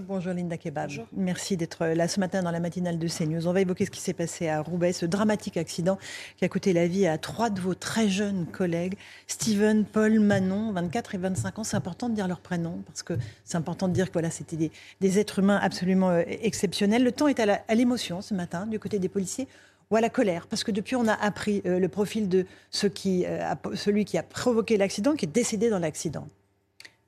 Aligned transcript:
Bonjour 0.00 0.32
Linda 0.32 0.56
Kebab. 0.56 0.90
Merci 1.12 1.56
d'être 1.56 1.86
là 1.86 2.08
ce 2.08 2.18
matin 2.18 2.42
dans 2.42 2.50
la 2.50 2.58
matinale 2.58 2.98
de 2.98 3.06
CNews. 3.06 3.46
On 3.46 3.52
va 3.52 3.60
évoquer 3.60 3.84
ce 3.86 3.92
qui 3.92 4.00
s'est 4.00 4.12
passé 4.12 4.48
à 4.48 4.60
Roubaix, 4.60 4.92
ce 4.92 5.06
dramatique 5.06 5.56
accident 5.56 6.00
qui 6.36 6.44
a 6.44 6.48
coûté 6.48 6.72
la 6.72 6.88
vie 6.88 7.06
à 7.06 7.16
trois 7.16 7.48
de 7.48 7.60
vos 7.60 7.76
très 7.76 8.08
jeunes 8.08 8.44
collègues, 8.46 8.96
Steven, 9.28 9.84
Paul, 9.84 10.18
Manon, 10.18 10.72
24 10.72 11.14
et 11.14 11.18
25 11.18 11.60
ans. 11.60 11.62
C'est 11.62 11.76
important 11.76 12.08
de 12.08 12.14
dire 12.16 12.26
leur 12.26 12.40
prénom 12.40 12.82
parce 12.86 13.04
que 13.04 13.14
c'est 13.44 13.56
important 13.56 13.86
de 13.86 13.92
dire 13.92 14.08
que 14.08 14.14
voilà, 14.14 14.30
c'était 14.30 14.56
des, 14.56 14.72
des, 15.00 15.20
êtres 15.20 15.38
humains 15.38 15.60
absolument 15.62 16.10
euh, 16.10 16.24
exceptionnels. 16.26 17.04
Le 17.04 17.12
temps 17.12 17.28
est 17.28 17.38
à 17.38 17.74
l'émotion 17.76 18.20
ce 18.20 18.34
matin 18.34 18.66
du 18.66 18.80
côté 18.80 18.98
des 18.98 19.08
policiers 19.08 19.46
ou 19.92 19.96
à 19.96 20.00
la 20.00 20.10
colère 20.10 20.48
Parce 20.48 20.64
que 20.64 20.72
depuis, 20.72 20.96
on 20.96 21.06
a 21.06 21.14
appris 21.14 21.62
euh, 21.66 21.78
le 21.78 21.88
profil 21.88 22.28
de 22.28 22.46
qui, 22.94 23.24
euh, 23.26 23.54
celui 23.74 24.04
qui 24.04 24.18
a 24.18 24.24
provoqué 24.24 24.76
l'accident, 24.76 25.14
qui 25.14 25.26
est 25.26 25.28
décédé 25.28 25.70
dans 25.70 25.78
l'accident. 25.78 26.26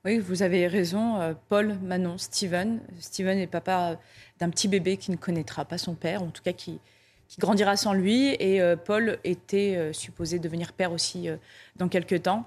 Oui, 0.06 0.18
vous 0.18 0.44
avez 0.44 0.68
raison. 0.68 1.20
euh, 1.20 1.34
Paul, 1.48 1.74
Manon, 1.82 2.16
Steven. 2.16 2.78
Steven 3.00 3.38
est 3.38 3.48
papa 3.48 3.98
d'un 4.38 4.50
petit 4.50 4.68
bébé 4.68 4.98
qui 4.98 5.10
ne 5.10 5.16
connaîtra 5.16 5.64
pas 5.64 5.78
son 5.78 5.96
père, 5.96 6.22
en 6.22 6.28
tout 6.28 6.44
cas 6.44 6.52
qui, 6.52 6.78
qui 7.26 7.40
grandira 7.40 7.76
sans 7.76 7.92
lui. 7.92 8.28
Et 8.38 8.62
euh, 8.62 8.76
Paul 8.76 9.18
était 9.24 9.74
euh, 9.76 9.92
supposé 9.92 10.38
devenir 10.38 10.72
père 10.74 10.92
aussi 10.92 11.28
euh, 11.28 11.36
dans 11.74 11.88
quelques 11.88 12.22
temps. 12.22 12.44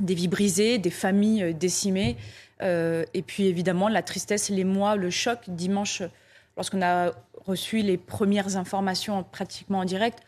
Des 0.00 0.14
vies 0.14 0.26
brisées, 0.26 0.78
des 0.78 0.90
familles 0.90 1.44
euh, 1.44 1.52
décimées. 1.52 2.16
Euh, 2.62 3.04
et 3.14 3.22
puis 3.22 3.46
évidemment, 3.46 3.88
la 3.88 4.02
tristesse, 4.02 4.48
les 4.50 4.64
mois, 4.64 4.96
le 4.96 5.10
choc. 5.10 5.38
Dimanche, 5.46 6.02
lorsqu'on 6.56 6.82
a 6.82 7.12
reçu 7.46 7.78
les 7.78 7.96
premières 7.96 8.56
informations 8.56 9.22
pratiquement 9.22 9.78
en 9.78 9.84
direct, 9.84 10.18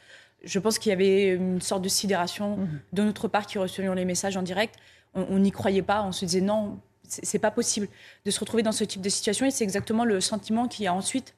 je 0.45 0.61
pense 0.61 0.79
qu'il 0.79 0.91
y 0.91 0.93
avait 0.93 1.35
une 1.35 1.61
sorte 1.61 1.83
de 1.83 1.89
sidération 1.89 2.59
Mhm. 2.59 2.81
de 2.93 3.03
notre 3.03 3.27
part 3.27 3.47
qui 3.47 3.59
recevions 3.59 3.93
les 3.93 4.05
messages 4.05 4.37
en 4.37 4.43
direct. 4.43 4.77
On 5.15 5.39
n'y 5.39 5.51
croyait 5.51 5.83
pas, 5.83 6.03
on 6.03 6.13
se 6.13 6.25
disait 6.25 6.41
non, 6.41 6.79
c'est 7.09 7.39
pas 7.39 7.51
possible 7.51 7.89
de 8.25 8.31
se 8.31 8.39
retrouver 8.41 8.63
dans 8.63 8.73
ce 8.73 8.85
type 8.85 9.03
de 9.03 9.09
situation. 9.09 9.47
Et 9.47 9.51
c'est 9.51 9.65
exactement 9.65 10.05
le 10.05 10.21
sentiment 10.21 10.69
qui 10.69 10.87
a 10.87 10.95
ensuite 10.95 11.35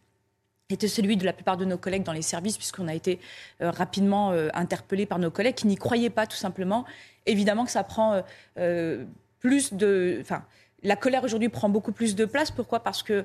été 0.71 0.89
celui 0.89 1.17
de 1.17 1.25
la 1.25 1.33
plupart 1.33 1.57
de 1.57 1.65
nos 1.65 1.79
collègues 1.79 2.03
dans 2.03 2.13
les 2.13 2.23
services, 2.23 2.57
puisqu'on 2.57 2.89
a 2.89 2.95
été 2.95 3.19
euh, 3.61 3.71
rapidement 3.71 4.33
euh, 4.33 4.49
interpellés 4.55 5.07
par 5.07 5.19
nos 5.19 5.31
collègues 5.31 5.55
qui 5.55 5.67
n'y 5.67 5.77
croyaient 5.77 6.11
pas 6.11 6.27
tout 6.27 6.37
simplement. 6.37 6.85
Évidemment 7.27 7.65
que 7.65 7.71
ça 7.71 7.85
prend 7.85 8.15
euh, 8.15 8.23
euh, 8.59 9.05
plus 9.39 9.73
de... 9.75 10.19
Enfin, 10.21 10.45
la 10.83 10.97
colère 10.97 11.25
aujourd'hui 11.25 11.49
prend 11.49 11.69
beaucoup 11.69 11.93
plus 11.93 12.15
de 12.15 12.25
place. 12.25 12.51
Pourquoi? 12.51 12.81
Parce 12.81 13.03
que 13.03 13.25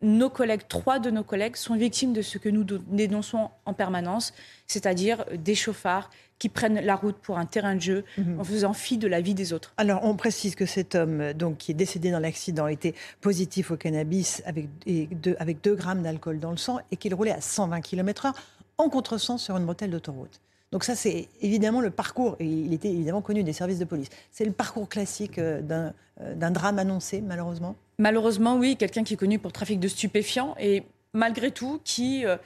nos 0.00 0.30
collègues, 0.30 0.66
trois 0.68 0.98
de 0.98 1.10
nos 1.10 1.22
collègues, 1.22 1.56
sont 1.56 1.76
victimes 1.76 2.14
de 2.14 2.22
ce 2.22 2.38
que 2.38 2.48
nous 2.48 2.64
dénonçons 2.64 3.50
en 3.66 3.74
permanence, 3.74 4.32
c'est-à-dire 4.66 5.26
des 5.34 5.54
chauffards 5.54 6.08
qui 6.38 6.48
prennent 6.48 6.80
la 6.80 6.96
route 6.96 7.16
pour 7.16 7.38
un 7.38 7.46
terrain 7.46 7.74
de 7.74 7.80
jeu 7.80 8.04
Mhm. 8.18 8.40
en 8.40 8.44
faisant 8.44 8.72
fi 8.72 8.98
de 8.98 9.08
la 9.08 9.20
vie 9.20 9.34
des 9.34 9.52
autres. 9.52 9.72
Alors, 9.76 10.00
on 10.04 10.16
précise 10.16 10.54
que 10.54 10.66
cet 10.66 10.94
homme, 10.94 11.32
donc, 11.32 11.58
qui 11.58 11.70
est 11.70 11.74
décédé 11.74 12.10
dans 12.10 12.18
l'accident, 12.18 12.66
était 12.66 12.94
positif 13.20 13.70
au 13.70 13.76
cannabis 13.76 14.42
avec, 14.46 14.68
et 14.86 15.06
deux, 15.06 15.36
avec 15.38 15.62
2 15.62 15.74
grammes 15.74 16.02
d'alcool 16.02 16.38
dans 16.38 16.50
le 16.50 16.56
sang 16.58 16.78
et 16.90 16.96
qu'il 16.96 17.14
roulait 17.14 17.32
à 17.32 17.40
120 17.40 17.80
km/h 17.80 18.32
en 18.78 18.88
contresens 18.90 19.42
sur 19.42 19.56
une 19.56 19.64
bretelle 19.64 19.90
d'autoroute. 19.90 20.40
Donc 20.72 20.84
ça, 20.84 20.94
c'est 20.94 21.28
évidemment 21.40 21.80
le 21.80 21.90
parcours, 21.90 22.36
et 22.40 22.44
il 22.44 22.74
était 22.74 22.90
évidemment 22.90 23.22
connu 23.22 23.42
des 23.44 23.52
services 23.52 23.78
de 23.78 23.84
police. 23.84 24.08
C'est 24.30 24.44
le 24.44 24.52
parcours 24.52 24.88
classique 24.88 25.38
euh, 25.38 25.62
d'un 25.62 25.92
euh, 26.20 26.34
d'un 26.34 26.50
drame 26.50 26.78
annoncé, 26.78 27.20
malheureusement? 27.20 27.76
Malheureusement, 27.98 28.56
oui, 28.56 28.76
quelqu'un 28.76 29.04
qui 29.04 29.14
est 29.14 29.16
connu 29.18 29.38
pour 29.38 29.52
trafic 29.52 29.78
de 29.80 29.88
stupéfiants 29.88 30.54
et 30.58 30.82
malgré 31.12 31.50
tout 31.50 31.80
qui 31.84 32.24
euh, 32.26 32.36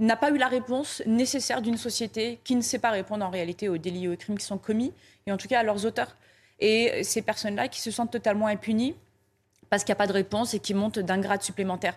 n'a 0.00 0.16
pas 0.16 0.30
eu 0.30 0.38
la 0.38 0.48
réponse 0.48 1.02
nécessaire 1.06 1.62
d'une 1.62 1.76
société 1.76 2.40
qui 2.44 2.56
ne 2.56 2.62
sait 2.62 2.78
pas 2.78 2.90
répondre 2.90 3.24
en 3.24 3.30
réalité 3.30 3.68
aux 3.68 3.78
délits 3.78 4.04
et 4.04 4.08
aux 4.08 4.16
crimes 4.16 4.38
qui 4.38 4.46
sont 4.46 4.58
commis 4.58 4.92
et 5.26 5.32
en 5.32 5.36
tout 5.36 5.48
cas 5.48 5.60
à 5.60 5.62
leurs 5.62 5.84
auteurs. 5.86 6.16
Et 6.58 7.04
ces 7.04 7.22
personnes-là 7.22 7.68
qui 7.68 7.80
se 7.80 7.90
sentent 7.90 8.10
totalement 8.10 8.46
impunies 8.46 8.94
parce 9.68 9.84
qu'il 9.84 9.92
n'y 9.92 9.96
a 9.96 10.02
pas 10.02 10.06
de 10.06 10.12
réponse 10.12 10.54
et 10.54 10.58
qui 10.58 10.74
montent 10.74 10.98
d'un 10.98 11.18
grade 11.18 11.42
supplémentaire. 11.42 11.96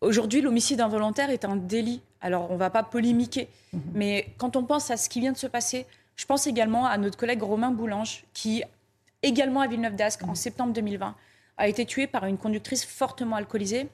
Aujourd'hui, 0.00 0.40
l'homicide 0.40 0.80
involontaire 0.80 1.30
est 1.30 1.44
un 1.44 1.56
délit. 1.56 2.02
Alors, 2.20 2.50
on 2.50 2.54
ne 2.54 2.58
va 2.58 2.70
pas 2.70 2.82
polémiquer, 2.82 3.48
mais 3.92 4.28
quand 4.38 4.56
on 4.56 4.64
pense 4.64 4.90
à 4.90 4.96
ce 4.96 5.08
qui 5.08 5.20
vient 5.20 5.32
de 5.32 5.38
se 5.38 5.46
passer, 5.46 5.86
je 6.16 6.26
pense 6.26 6.46
également 6.46 6.86
à 6.86 6.96
notre 6.98 7.18
collègue 7.18 7.42
Romain 7.42 7.70
Boulange, 7.70 8.24
qui, 8.32 8.62
également 9.22 9.60
à 9.60 9.66
Villeneuve-d'Ascq, 9.66 10.24
en 10.24 10.34
septembre 10.34 10.72
2020, 10.72 11.14
a 11.56 11.68
été 11.68 11.84
tué 11.86 12.06
par 12.06 12.24
une 12.24 12.38
conductrice 12.38 12.84
fortement 12.84 13.36
alcoolisée 13.36 13.88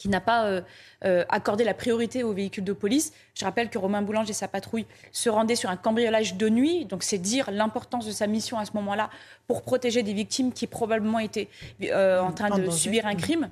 qui 0.00 0.08
n'a 0.08 0.20
pas 0.22 0.46
euh, 0.46 0.62
euh, 1.04 1.24
accordé 1.28 1.62
la 1.62 1.74
priorité 1.74 2.24
aux 2.24 2.32
véhicules 2.32 2.64
de 2.64 2.72
police. 2.72 3.12
Je 3.34 3.44
rappelle 3.44 3.68
que 3.68 3.76
Romain 3.76 4.00
Boulange 4.00 4.30
et 4.30 4.32
sa 4.32 4.48
patrouille 4.48 4.86
se 5.12 5.28
rendaient 5.28 5.56
sur 5.56 5.68
un 5.68 5.76
cambriolage 5.76 6.34
de 6.36 6.48
nuit, 6.48 6.86
donc 6.86 7.02
c'est 7.02 7.18
dire 7.18 7.50
l'importance 7.52 8.06
de 8.06 8.10
sa 8.10 8.26
mission 8.26 8.58
à 8.58 8.64
ce 8.64 8.72
moment-là 8.76 9.10
pour 9.46 9.60
protéger 9.62 10.02
des 10.02 10.14
victimes 10.14 10.52
qui 10.54 10.66
probablement 10.66 11.18
étaient 11.18 11.48
euh, 11.82 12.18
en 12.20 12.32
train 12.32 12.48
de 12.48 12.64
danger. 12.64 12.76
subir 12.78 13.06
un 13.06 13.14
crime. 13.14 13.50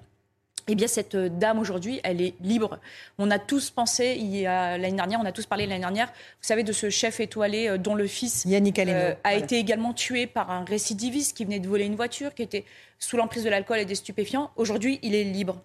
Eh 0.71 0.75
bien, 0.75 0.87
cette 0.87 1.17
dame 1.17 1.59
aujourd'hui, 1.59 2.01
elle 2.03 2.21
est 2.21 2.35
libre. 2.43 2.79
On 3.19 3.31
a 3.31 3.39
tous 3.39 3.71
pensé, 3.71 4.17
il 4.19 4.35
y 4.37 4.47
a 4.47 4.77
l'année 4.77 4.97
dernière, 4.97 5.19
on 5.21 5.25
a 5.25 5.33
tous 5.33 5.47
parlé 5.47 5.67
l'année 5.67 5.81
dernière, 5.81 6.09
vous 6.09 6.47
savez, 6.47 6.63
de 6.63 6.73
ce 6.73 6.91
chef 6.91 7.21
étoilé 7.21 7.79
dont 7.79 7.95
le 7.95 8.07
fils 8.07 8.45
Yannick 8.47 8.79
Aleno. 8.79 8.93
euh, 8.95 9.13
a 9.25 9.31
Voilà. 9.31 9.39
été 9.39 9.57
également 9.59 9.95
tué 9.95 10.27
par 10.27 10.51
un 10.51 10.65
récidiviste 10.67 11.35
qui 11.37 11.45
venait 11.47 11.59
de 11.59 11.69
voler 11.69 11.85
une 11.87 11.97
voiture, 11.97 12.35
qui 12.35 12.43
était 12.43 12.65
sous 12.99 13.17
l'emprise 13.17 13.45
de 13.45 13.49
l'alcool 13.51 13.79
et 13.79 13.87
des 13.87 13.95
stupéfiants. 13.95 14.51
Aujourd'hui, 14.57 14.99
il 15.03 15.15
est 15.15 15.25
libre. 15.25 15.63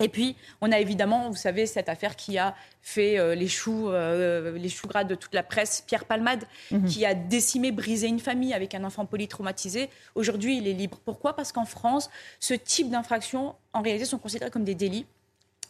Et 0.00 0.08
puis, 0.08 0.34
on 0.60 0.72
a 0.72 0.78
évidemment, 0.80 1.28
vous 1.28 1.36
savez, 1.36 1.66
cette 1.66 1.88
affaire 1.88 2.16
qui 2.16 2.38
a 2.38 2.54
fait 2.82 3.18
euh, 3.18 3.34
les 3.34 3.48
choux, 3.48 3.90
euh, 3.90 4.56
les 4.56 4.68
choux 4.70 4.88
gras 4.88 5.04
de 5.04 5.14
toute 5.14 5.34
la 5.34 5.42
presse, 5.42 5.84
Pierre 5.86 6.06
Palmade, 6.06 6.44
Mhm. 6.70 6.86
qui 6.86 7.04
a 7.04 7.14
décimé, 7.14 7.70
brisé 7.70 8.06
une 8.08 8.18
famille 8.20 8.54
avec 8.54 8.74
un 8.74 8.82
enfant 8.84 9.04
polytraumatisé. 9.04 9.90
Aujourd'hui, 10.14 10.56
il 10.58 10.66
est 10.66 10.72
libre. 10.72 10.98
Pourquoi? 11.04 11.36
Parce 11.36 11.52
qu'en 11.52 11.66
France, 11.66 12.10
ce 12.40 12.54
type 12.54 12.90
d'infractions, 12.90 13.54
en 13.74 13.82
réalité, 13.82 14.06
sont 14.06 14.18
considérées 14.18 14.50
comme 14.50 14.64
des 14.64 14.74
délits. 14.74 15.06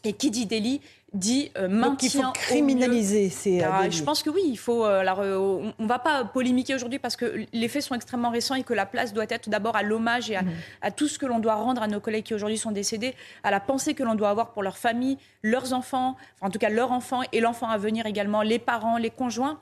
Et 0.04 0.12
qui 0.14 0.30
dit 0.30 0.46
délit 0.46 0.80
dit 1.12 1.50
euh, 1.58 1.68
maintien 1.68 1.90
Donc 1.90 2.02
il 2.02 2.10
faut 2.10 2.32
criminaliser 2.32 3.30
ces 3.30 3.62
ah, 3.62 3.88
je 3.90 4.02
pense 4.02 4.22
que 4.22 4.30
oui, 4.30 4.42
il 4.46 4.56
faut. 4.56 4.84
euh, 4.84 5.00
alors, 5.00 5.20
euh, 5.20 5.36
on 5.78 5.82
ne 5.82 5.88
va 5.88 5.98
pas 5.98 6.24
polémiquer 6.24 6.74
aujourd'hui 6.74 6.98
parce 6.98 7.16
que 7.16 7.46
les 7.52 7.68
faits 7.68 7.82
sont 7.82 7.94
extrêmement 7.94 8.30
récents 8.30 8.54
et 8.54 8.62
que 8.62 8.74
la 8.74 8.86
place 8.86 9.12
doit 9.12 9.26
être 9.28 9.50
d'abord 9.50 9.76
à 9.76 9.82
l'hommage 9.82 10.30
et 10.30 10.36
à, 10.36 10.44
à 10.82 10.90
tout 10.90 11.08
ce 11.08 11.18
que 11.18 11.26
l'on 11.26 11.38
doit 11.38 11.54
rendre 11.54 11.82
à 11.82 11.88
nos 11.88 12.00
collègues 12.00 12.24
qui 12.24 12.34
aujourd'hui 12.34 12.58
sont 12.58 12.70
décédés, 12.70 13.14
à 13.42 13.50
la 13.50 13.60
pensée 13.60 13.94
que 13.94 14.02
l'on 14.02 14.14
doit 14.14 14.30
avoir 14.30 14.52
pour 14.52 14.62
leur 14.62 14.78
famille, 14.78 15.18
leurs 15.42 15.72
enfants, 15.72 16.16
enfin, 16.36 16.46
en 16.46 16.50
tout 16.50 16.58
cas 16.58 16.68
leurs 16.68 16.92
enfants 16.92 17.22
et 17.32 17.40
l'enfant 17.40 17.68
à 17.68 17.78
venir 17.78 18.06
également, 18.06 18.42
les 18.42 18.58
parents, 18.58 18.96
les 18.96 19.10
conjoints 19.10 19.60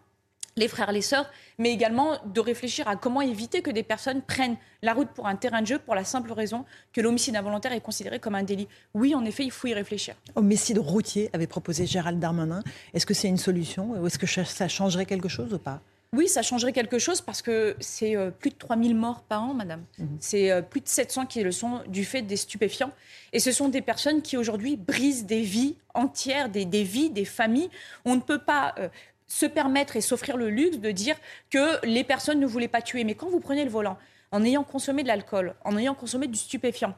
les 0.59 0.69
frères, 0.69 0.93
les 0.93 1.01
sœurs, 1.03 1.31
mais 1.59 1.73
également 1.73 2.19
de 2.27 2.41
réfléchir 2.41 2.87
à 2.89 2.97
comment 2.97 3.21
éviter 3.21 3.63
que 3.63 3.71
des 3.71 3.83
personnes 3.83 4.21
prennent 4.23 4.57
la 4.83 4.93
route 4.93 5.09
pour 5.09 5.27
un 5.27 5.37
terrain 5.37 5.63
de 5.63 5.67
jeu 5.67 5.79
pour 5.79 5.95
la 5.95 6.05
simple 6.05 6.33
raison 6.33 6.65
que 6.93 7.01
l'homicide 7.01 7.37
involontaire 7.37 7.73
est 7.73 7.81
considéré 7.81 8.19
comme 8.21 8.35
un 8.35 8.43
délit. 8.43 8.69
Oui, 8.95 9.15
en 9.15 9.25
effet, 9.25 9.45
il 9.45 9.51
faut 9.51 9.69
y 9.69 9.75
réfléchir. 9.75 10.15
Homicide 10.35 10.79
routier 10.79 11.31
avait 11.33 11.47
proposé 11.47 11.87
Gérald 11.87 12.19
Darmanin. 12.21 12.63
Est-ce 12.95 13.07
que 13.07 13.15
c'est 13.15 13.29
une 13.29 13.39
solution 13.39 13.91
ou 13.93 14.07
est-ce 14.07 14.19
que 14.19 14.27
ça- 14.27 14.69
changerait 14.69 15.07
quelque 15.07 15.29
chose 15.29 15.53
ou 15.55 15.59
pas? 15.59 15.81
Oui, 16.15 16.27
ça 16.27 16.41
changerait 16.43 16.73
quelque 16.73 16.99
chose 16.99 17.21
parce 17.21 17.43
que 17.43 17.77
c'est 17.81 18.17
euh, 18.17 18.31
plus 18.31 18.49
de 18.51 18.55
3000 18.57 18.95
morts 18.95 19.23
par 19.23 19.43
an, 19.43 19.53
madame. 19.53 19.83
C'est 20.21 20.51
euh, 20.51 20.63
plus 20.63 20.81
de 20.81 20.89
700 20.89 21.27
qui 21.27 21.43
le 21.43 21.53
sont 21.53 21.83
du 21.87 22.03
fait 22.05 22.23
des 22.23 22.37
stupéfiants. 22.37 22.93
Et 23.35 23.41
ce 23.41 23.53
sont 23.53 23.69
des 23.69 23.83
personnes 23.83 24.23
qui 24.23 24.39
aujourd'hui 24.39 24.77
brisent 24.79 25.27
des 25.27 25.43
vies 25.43 25.77
entières, 25.93 26.49
des, 26.49 26.65
des 26.65 26.83
vies, 26.83 27.11
des 27.11 27.27
familles. 27.27 27.69
On 28.07 28.15
ne 28.17 28.21
peut 28.23 28.39
pas 28.39 28.75
euh, 28.79 28.89
se 29.29 29.47
permettre 29.47 29.97
et 29.97 30.01
s'offrir 30.01 30.37
le 30.37 30.49
luxe 30.49 30.79
de 30.79 30.91
dire 30.91 31.17
que 31.51 31.85
les 31.87 32.03
personnes 32.03 32.41
ne 32.41 32.47
voulaient 32.47 32.69
pas 32.69 32.83
tuer. 32.83 33.05
Mais 33.05 33.15
quand 33.15 33.29
vous 33.29 33.41
prenez 33.41 33.65
le 33.65 33.71
volant, 33.71 33.99
en 34.33 34.45
ayant 34.45 34.65
consommé 34.65 35.03
de 35.03 35.09
l'alcool, 35.09 35.55
en 35.65 35.77
ayant 35.77 35.95
consommé 35.95 36.27
du 36.27 36.39
stupéfiant, 36.39 36.95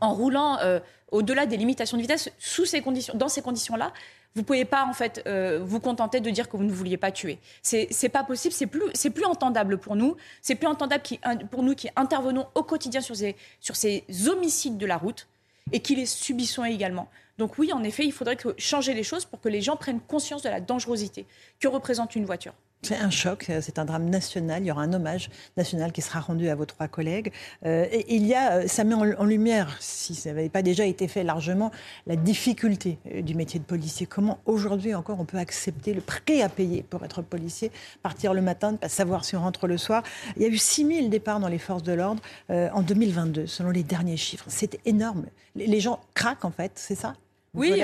en 0.00 0.14
roulant 0.14 0.58
euh, 0.60 0.80
au-delà 1.10 1.46
des 1.46 1.56
limitations 1.56 1.96
de 1.96 2.02
vitesse, 2.02 2.30
sous 2.38 2.64
ces 2.64 2.80
conditions, 2.80 3.14
dans 3.16 3.28
ces 3.28 3.42
conditions-là, 3.42 3.92
vous 4.34 4.42
pouvez 4.42 4.64
pas 4.64 4.86
en 4.86 4.94
fait 4.94 5.22
euh, 5.26 5.60
vous 5.62 5.80
contenter 5.80 6.20
de 6.20 6.30
dire 6.30 6.48
que 6.48 6.56
vous 6.56 6.64
ne 6.64 6.72
vouliez 6.72 6.96
pas 6.96 7.12
tuer. 7.12 7.38
C'est 7.62 7.88
c'est 7.90 8.08
pas 8.08 8.24
possible, 8.24 8.54
c'est 8.54 8.66
plus 8.66 8.90
plus 9.10 9.24
entendable 9.24 9.76
pour 9.76 9.94
nous, 9.94 10.16
c'est 10.40 10.54
plus 10.54 10.66
entendable 10.66 11.02
qui, 11.02 11.20
pour 11.50 11.62
nous 11.62 11.74
qui 11.74 11.90
intervenons 11.96 12.46
au 12.54 12.62
quotidien 12.62 13.02
sur 13.02 13.14
ces 13.14 13.36
sur 13.60 13.76
ces 13.76 14.04
homicides 14.28 14.78
de 14.78 14.86
la 14.86 14.96
route 14.96 15.26
et 15.70 15.80
qui 15.80 15.94
les 15.94 16.06
subissons 16.06 16.64
également. 16.64 17.08
Donc 17.38 17.58
oui, 17.58 17.72
en 17.72 17.82
effet, 17.82 18.04
il 18.04 18.12
faudrait 18.12 18.36
changer 18.58 18.94
les 18.94 19.02
choses 19.02 19.24
pour 19.24 19.40
que 19.40 19.48
les 19.48 19.62
gens 19.62 19.76
prennent 19.76 20.00
conscience 20.00 20.42
de 20.42 20.48
la 20.48 20.60
dangerosité 20.60 21.26
que 21.60 21.68
représente 21.68 22.16
une 22.16 22.24
voiture. 22.24 22.54
C'est 22.84 22.96
un 22.96 23.10
choc, 23.10 23.46
c'est 23.60 23.78
un 23.78 23.84
drame 23.84 24.10
national. 24.10 24.64
Il 24.64 24.66
y 24.66 24.72
aura 24.72 24.82
un 24.82 24.92
hommage 24.92 25.30
national 25.56 25.92
qui 25.92 26.02
sera 26.02 26.18
rendu 26.18 26.48
à 26.48 26.56
vos 26.56 26.64
trois 26.64 26.88
collègues. 26.88 27.32
Euh, 27.64 27.86
et 27.92 28.16
il 28.16 28.26
y 28.26 28.34
a, 28.34 28.54
euh, 28.54 28.66
ça 28.66 28.82
met 28.82 28.94
en, 28.94 29.24
lumière, 29.24 29.76
si 29.78 30.16
ça 30.16 30.30
n'avait 30.30 30.48
pas 30.48 30.62
déjà 30.62 30.84
été 30.84 31.06
fait 31.06 31.22
largement, 31.22 31.70
la 32.08 32.16
difficulté 32.16 32.98
euh, 33.14 33.22
du 33.22 33.36
métier 33.36 33.60
de 33.60 33.64
policier. 33.64 34.06
Comment 34.06 34.40
aujourd'hui 34.46 34.96
encore 34.96 35.20
on 35.20 35.24
peut 35.24 35.38
accepter 35.38 35.94
le 35.94 36.00
prix 36.00 36.42
à 36.42 36.48
payer 36.48 36.82
pour 36.82 37.04
être 37.04 37.22
policier, 37.22 37.70
partir 38.02 38.34
le 38.34 38.42
matin, 38.42 38.72
ne 38.72 38.76
pas 38.78 38.88
savoir 38.88 39.24
si 39.24 39.36
on 39.36 39.42
rentre 39.42 39.68
le 39.68 39.78
soir? 39.78 40.02
Il 40.36 40.42
y 40.42 40.46
a 40.46 40.48
eu 40.48 40.58
6000 40.58 41.08
départs 41.08 41.38
dans 41.38 41.46
les 41.46 41.58
forces 41.58 41.84
de 41.84 41.92
l'ordre 41.92 42.20
en 42.48 42.82
2022, 42.82 43.46
selon 43.46 43.70
les 43.70 43.84
derniers 43.84 44.16
chiffres. 44.16 44.46
C'est 44.48 44.80
énorme. 44.84 45.26
Les, 45.54 45.80
gens 45.80 46.00
craquent 46.14 46.44
en 46.44 46.50
fait, 46.50 46.72
c'est 46.74 46.96
ça? 46.96 47.14
Oui, 47.54 47.82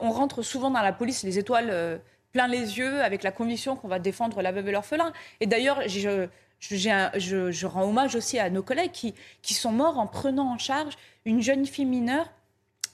on 0.00 0.10
rentre 0.10 0.42
souvent 0.42 0.70
dans 0.70 0.82
la 0.82 0.92
police 0.92 1.22
les 1.22 1.38
étoiles 1.38 2.00
plein 2.34 2.48
les 2.48 2.78
yeux 2.78 3.00
avec 3.00 3.22
la 3.22 3.30
conviction 3.30 3.76
qu'on 3.76 3.88
va 3.88 3.98
défendre 3.98 4.42
la 4.42 4.52
veuve 4.52 4.68
et 4.68 4.72
l'orphelin. 4.72 5.12
Et 5.40 5.46
d'ailleurs, 5.46 5.80
je, 5.88 7.66
rends 7.66 7.84
hommage 7.84 8.16
aussi 8.16 8.38
à 8.38 8.50
nos 8.50 8.62
collègues 8.62 8.90
qui, 8.90 9.54
sont 9.54 9.72
morts 9.72 9.98
en 9.98 10.06
prenant 10.06 10.52
en 10.52 10.58
charge 10.58 10.94
une 11.24 11.40
jeune 11.40 11.64
fille 11.64 11.86
mineure 11.86 12.30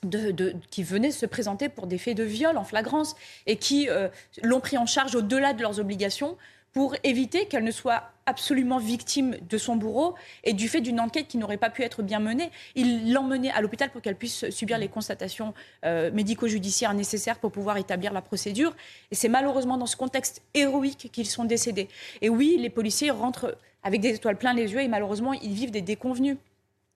de, 0.02 0.54
qui 0.70 0.82
venaient 0.82 1.10
se 1.10 1.26
présenter 1.26 1.68
pour 1.68 1.86
des 1.86 1.98
faits 1.98 2.16
de 2.16 2.22
viol 2.22 2.56
en 2.56 2.64
flagrance 2.64 3.16
et 3.46 3.56
qui 3.56 3.88
euh, 3.88 4.08
l'ont 4.42 4.60
pris 4.60 4.78
en 4.78 4.86
charge 4.86 5.14
au-delà 5.14 5.52
de 5.52 5.62
leurs 5.62 5.80
obligations 5.80 6.36
pour 6.72 6.94
éviter 7.02 7.46
qu'elle 7.46 7.64
ne 7.64 7.70
soit 7.70 8.12
absolument 8.30 8.78
victime 8.78 9.36
de 9.48 9.58
son 9.58 9.76
bourreau 9.76 10.14
et 10.44 10.52
du 10.52 10.68
fait 10.68 10.80
d'une 10.80 11.00
enquête 11.00 11.28
qui 11.28 11.36
n'aurait 11.36 11.56
pas 11.56 11.68
pu 11.68 11.82
être 11.82 12.02
bien 12.02 12.20
menée. 12.20 12.50
Il 12.76 13.12
l'emmenait 13.12 13.50
à 13.50 13.60
l'hôpital 13.60 13.90
pour 13.90 14.00
qu'elle 14.00 14.16
puisse 14.16 14.48
subir 14.50 14.78
les 14.78 14.88
constatations 14.88 15.52
euh, 15.84 16.10
médico-judiciaires 16.12 16.94
nécessaires 16.94 17.38
pour 17.38 17.50
pouvoir 17.52 17.76
établir 17.76 18.12
la 18.12 18.22
procédure. 18.22 18.74
Et 19.10 19.14
c'est 19.14 19.28
malheureusement 19.28 19.76
dans 19.76 19.86
ce 19.86 19.96
contexte 19.96 20.42
héroïque 20.54 21.10
qu'ils 21.12 21.26
sont 21.26 21.44
décédés. 21.44 21.88
Et 22.22 22.28
oui, 22.28 22.56
les 22.58 22.70
policiers 22.70 23.10
rentrent 23.10 23.58
avec 23.82 24.00
des 24.00 24.14
étoiles 24.14 24.36
plein 24.36 24.54
les 24.54 24.72
yeux 24.72 24.80
et 24.80 24.88
malheureusement, 24.88 25.32
ils 25.32 25.52
vivent 25.52 25.70
des 25.70 25.82
déconvenus. 25.82 26.36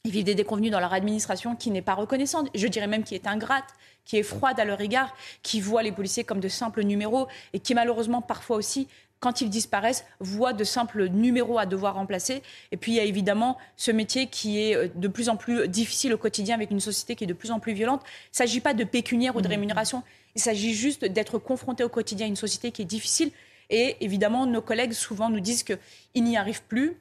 Ils 0.05 0.11
vivent 0.11 0.25
des 0.25 0.35
déconvenus 0.35 0.71
dans 0.71 0.81
leur 0.81 0.93
administration 0.93 1.57
qui 1.57 1.71
n'est 1.71 1.83
pas 1.83 1.95
reconnaissante, 1.95 2.49
je 2.55 2.67
dirais 2.67 2.87
même 2.87 3.05
qui 3.05 3.15
est 3.15 3.27
ingrate, 3.27 3.65
qui 4.05 4.19
est 4.19 4.23
froide 4.23 4.61
à 4.61 4.65
leur 4.67 4.81
égard, 4.81 5.17
qui 5.43 5.63
voit 5.63 5.83
les 5.83 5.93
policiers 5.93 6.25
comme 6.25 6.41
de 6.41 6.49
simples 6.49 6.83
numéros 6.83 7.27
et 7.55 7.59
qui 7.59 7.75
malheureusement 7.75 8.21
parfois 8.21 8.57
aussi 8.57 8.87
quand 9.25 9.41
ils 9.41 9.49
disparaissent, 9.49 10.05
voient 10.21 10.53
de 10.53 10.65
simples 10.65 11.09
numéros 11.09 11.59
à 11.59 11.65
devoir 11.65 11.94
remplacer. 11.94 12.43
Et 12.73 12.76
puis 12.76 12.93
il 12.93 12.94
y 12.97 13.00
a 13.00 13.05
évidemment 13.05 13.56
ce 13.76 13.91
métier 13.91 14.26
qui 14.26 14.61
est 14.61 14.76
euh, 14.76 14.88
de 14.94 15.09
plus 15.09 15.31
en 15.31 15.37
plus 15.37 15.67
difficile 15.67 16.12
au 16.12 16.19
quotidien 16.19 16.55
avec 16.55 16.71
une 16.71 16.79
société 16.79 17.17
qui 17.17 17.25
est 17.25 17.26
de 17.26 17.32
plus 17.32 17.50
en 17.50 17.59
plus 17.59 17.73
violente. 17.73 18.03
Il 18.05 18.35
ne 18.35 18.37
s'agit 18.37 18.61
pas 18.61 18.75
de 18.75 18.85
pécuniaire 18.85 19.35
ou 19.35 19.41
de 19.41 19.49
mmh. 19.49 19.50
rémunération, 19.50 20.03
il 20.37 20.43
s'agit 20.43 20.75
juste 20.75 21.06
d'être 21.06 21.38
confronté 21.38 21.85
au 21.85 21.88
quotidien 21.88 22.26
à 22.26 22.29
une 22.29 22.37
société 22.37 22.71
qui 22.71 22.82
est 22.82 22.85
difficile. 22.85 23.31
Et 23.71 23.97
évidemment, 24.00 24.44
nos 24.44 24.61
collègues 24.61 24.93
souvent 24.93 25.31
nous 25.31 25.41
disent 25.41 25.62
qu'ils 25.62 26.25
n'y 26.25 26.37
arrivent 26.37 26.65
plus, 26.65 26.99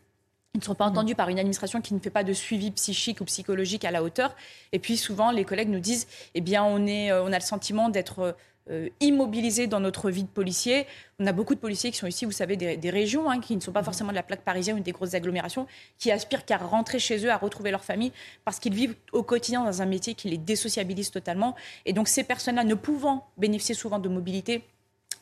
ils 0.54 0.60
ne 0.60 0.64
sont 0.64 0.76
pas 0.76 0.86
mmh. 0.86 0.92
entendus 0.92 1.16
par 1.16 1.28
une 1.28 1.40
administration 1.40 1.82
qui 1.82 1.94
ne 1.94 2.00
fait 2.00 2.10
pas 2.10 2.24
de 2.24 2.32
suivi 2.32 2.72
psychique 2.72 3.20
ou 3.20 3.26
psychologique 3.26 3.84
à 3.84 3.92
la 3.92 4.02
hauteur. 4.02 4.34
Et 4.72 4.80
puis 4.80 4.96
souvent, 4.96 5.32
les 5.32 5.44
collègues 5.44 5.70
nous 5.70 5.82
disent, 5.82 6.08
eh 6.36 6.42
bien, 6.42 6.64
on, 6.64 6.86
est, 6.86 7.12
euh, 7.12 7.24
on 7.24 7.34
a 7.34 7.38
le 7.38 7.44
sentiment 7.44 7.90
d'être 7.90 8.38
euh, 8.70 8.88
immobilisés 9.02 9.68
dans 9.68 9.82
notre 9.82 10.10
vie 10.10 10.24
de 10.24 10.30
policier. 10.30 10.88
On 11.20 11.26
a 11.26 11.34
beaucoup 11.34 11.54
de 11.54 11.60
policiers 11.60 11.92
qui 11.92 11.98
sont 11.98 12.08
ici, 12.08 12.24
vous 12.24 12.32
savez, 12.32 12.56
des, 12.56 12.90
régions, 12.90 13.30
hein, 13.30 13.42
qui 13.42 13.56
ne 13.56 13.62
sont 13.62 13.74
pas 13.74 13.84
forcément 13.84 14.12
de 14.12 14.16
la 14.16 14.24
plaque 14.24 14.44
parisienne 14.44 14.78
ou 14.78 14.80
des 14.80 14.94
grosses 14.94 15.16
agglomérations, 15.16 15.68
qui 15.98 16.12
aspirent 16.12 16.46
qu'à 16.46 16.58
rentrer 16.58 16.98
chez 16.98 17.26
eux, 17.26 17.30
à 17.30 17.36
retrouver 17.36 17.72
leur 17.72 17.84
famille, 17.84 18.14
parce 18.46 18.60
qu'ils 18.60 18.74
vivent 18.74 18.96
au 19.12 19.22
quotidien 19.22 19.66
dans 19.66 19.82
un 19.82 19.86
métier 19.86 20.14
qui 20.14 20.30
les 20.30 20.38
désociabilise 20.38 21.12
totalement. 21.12 21.56
Et 21.86 21.92
donc 21.92 22.08
ces 22.08 22.24
personnes-là, 22.24 22.64
ne 22.64 22.76
pouvant 22.76 23.28
bénéficier 23.38 23.76
souvent 23.76 24.00
de 24.00 24.08
mobilité, 24.08 24.64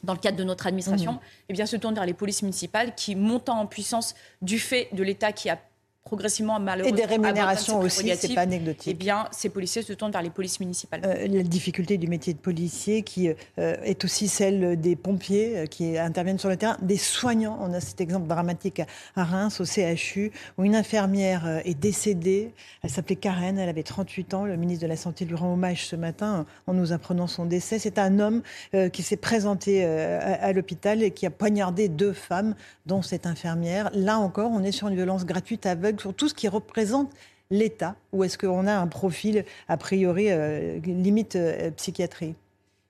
dans 0.03 0.13
le 0.13 0.19
cadre 0.19 0.37
de 0.37 0.43
notre 0.43 0.67
administration, 0.67 1.13
mmh. 1.13 1.19
eh 1.49 1.53
bien, 1.53 1.65
se 1.65 1.75
tournent 1.75 1.93
vers 1.93 2.05
les 2.05 2.13
polices 2.13 2.41
municipales 2.41 2.95
qui, 2.95 3.15
montant 3.15 3.59
en 3.59 3.67
puissance 3.67 4.15
du 4.41 4.57
fait 4.59 4.89
de 4.93 5.03
l'État 5.03 5.31
qui 5.31 5.49
a 5.49 5.59
progressivement 6.03 6.59
malheureusement. 6.59 6.97
Et 6.97 6.99
des 6.99 7.05
rémunérations 7.05 7.79
aussi, 7.79 8.11
c'est 8.15 8.33
pas 8.33 8.41
anecdotique. 8.41 8.87
Eh 8.87 8.93
bien, 8.93 9.27
ces 9.31 9.49
policiers 9.49 9.83
se 9.83 9.93
tournent 9.93 10.11
vers 10.11 10.21
les 10.21 10.31
polices 10.31 10.59
municipales. 10.59 11.01
Euh, 11.05 11.27
la 11.27 11.43
difficulté 11.43 11.97
du 11.97 12.07
métier 12.07 12.33
de 12.33 12.39
policier, 12.39 13.03
qui 13.03 13.29
euh, 13.29 13.75
est 13.83 14.03
aussi 14.03 14.27
celle 14.27 14.79
des 14.79 14.95
pompiers 14.95 15.59
euh, 15.59 15.65
qui 15.67 15.97
interviennent 15.97 16.39
sur 16.39 16.49
le 16.49 16.57
terrain, 16.57 16.77
des 16.81 16.97
soignants. 16.97 17.57
On 17.61 17.71
a 17.73 17.79
cet 17.79 18.01
exemple 18.01 18.27
dramatique 18.27 18.81
à 19.15 19.23
Reims, 19.23 19.61
au 19.61 19.65
CHU, 19.65 20.31
où 20.57 20.63
une 20.63 20.75
infirmière 20.75 21.61
est 21.65 21.79
décédée. 21.79 22.51
Elle 22.81 22.89
s'appelait 22.89 23.15
Karen, 23.15 23.59
elle 23.59 23.69
avait 23.69 23.83
38 23.83 24.33
ans. 24.33 24.45
Le 24.45 24.55
ministre 24.57 24.83
de 24.83 24.87
la 24.87 24.97
Santé 24.97 25.25
lui 25.25 25.35
rend 25.35 25.53
hommage 25.53 25.85
ce 25.85 25.95
matin 25.95 26.45
en 26.65 26.73
nous 26.73 26.93
apprenant 26.93 27.27
son 27.27 27.45
décès. 27.45 27.77
C'est 27.77 27.99
un 27.99 28.19
homme 28.19 28.41
qui 28.91 29.03
s'est 29.03 29.17
présenté 29.17 29.83
à 29.83 30.51
l'hôpital 30.53 31.03
et 31.03 31.11
qui 31.11 31.25
a 31.25 31.29
poignardé 31.29 31.89
deux 31.89 32.13
femmes, 32.13 32.55
dont 32.85 33.01
cette 33.01 33.25
infirmière. 33.25 33.89
Là 33.93 34.17
encore, 34.17 34.51
on 34.51 34.63
est 34.63 34.71
sur 34.71 34.87
une 34.87 34.95
violence 34.95 35.25
gratuite 35.25 35.65
aveugle 35.65 35.90
sur 35.99 36.13
tout 36.13 36.29
ce 36.29 36.33
qui 36.33 36.47
représente 36.47 37.11
l'État 37.51 37.95
Ou 38.13 38.23
est-ce 38.23 38.37
qu'on 38.37 38.65
a 38.65 38.73
un 38.73 38.87
profil, 38.87 39.45
a 39.67 39.77
priori, 39.77 40.31
euh, 40.31 40.79
limite 40.79 41.35
euh, 41.35 41.69
psychiatrie 41.71 42.33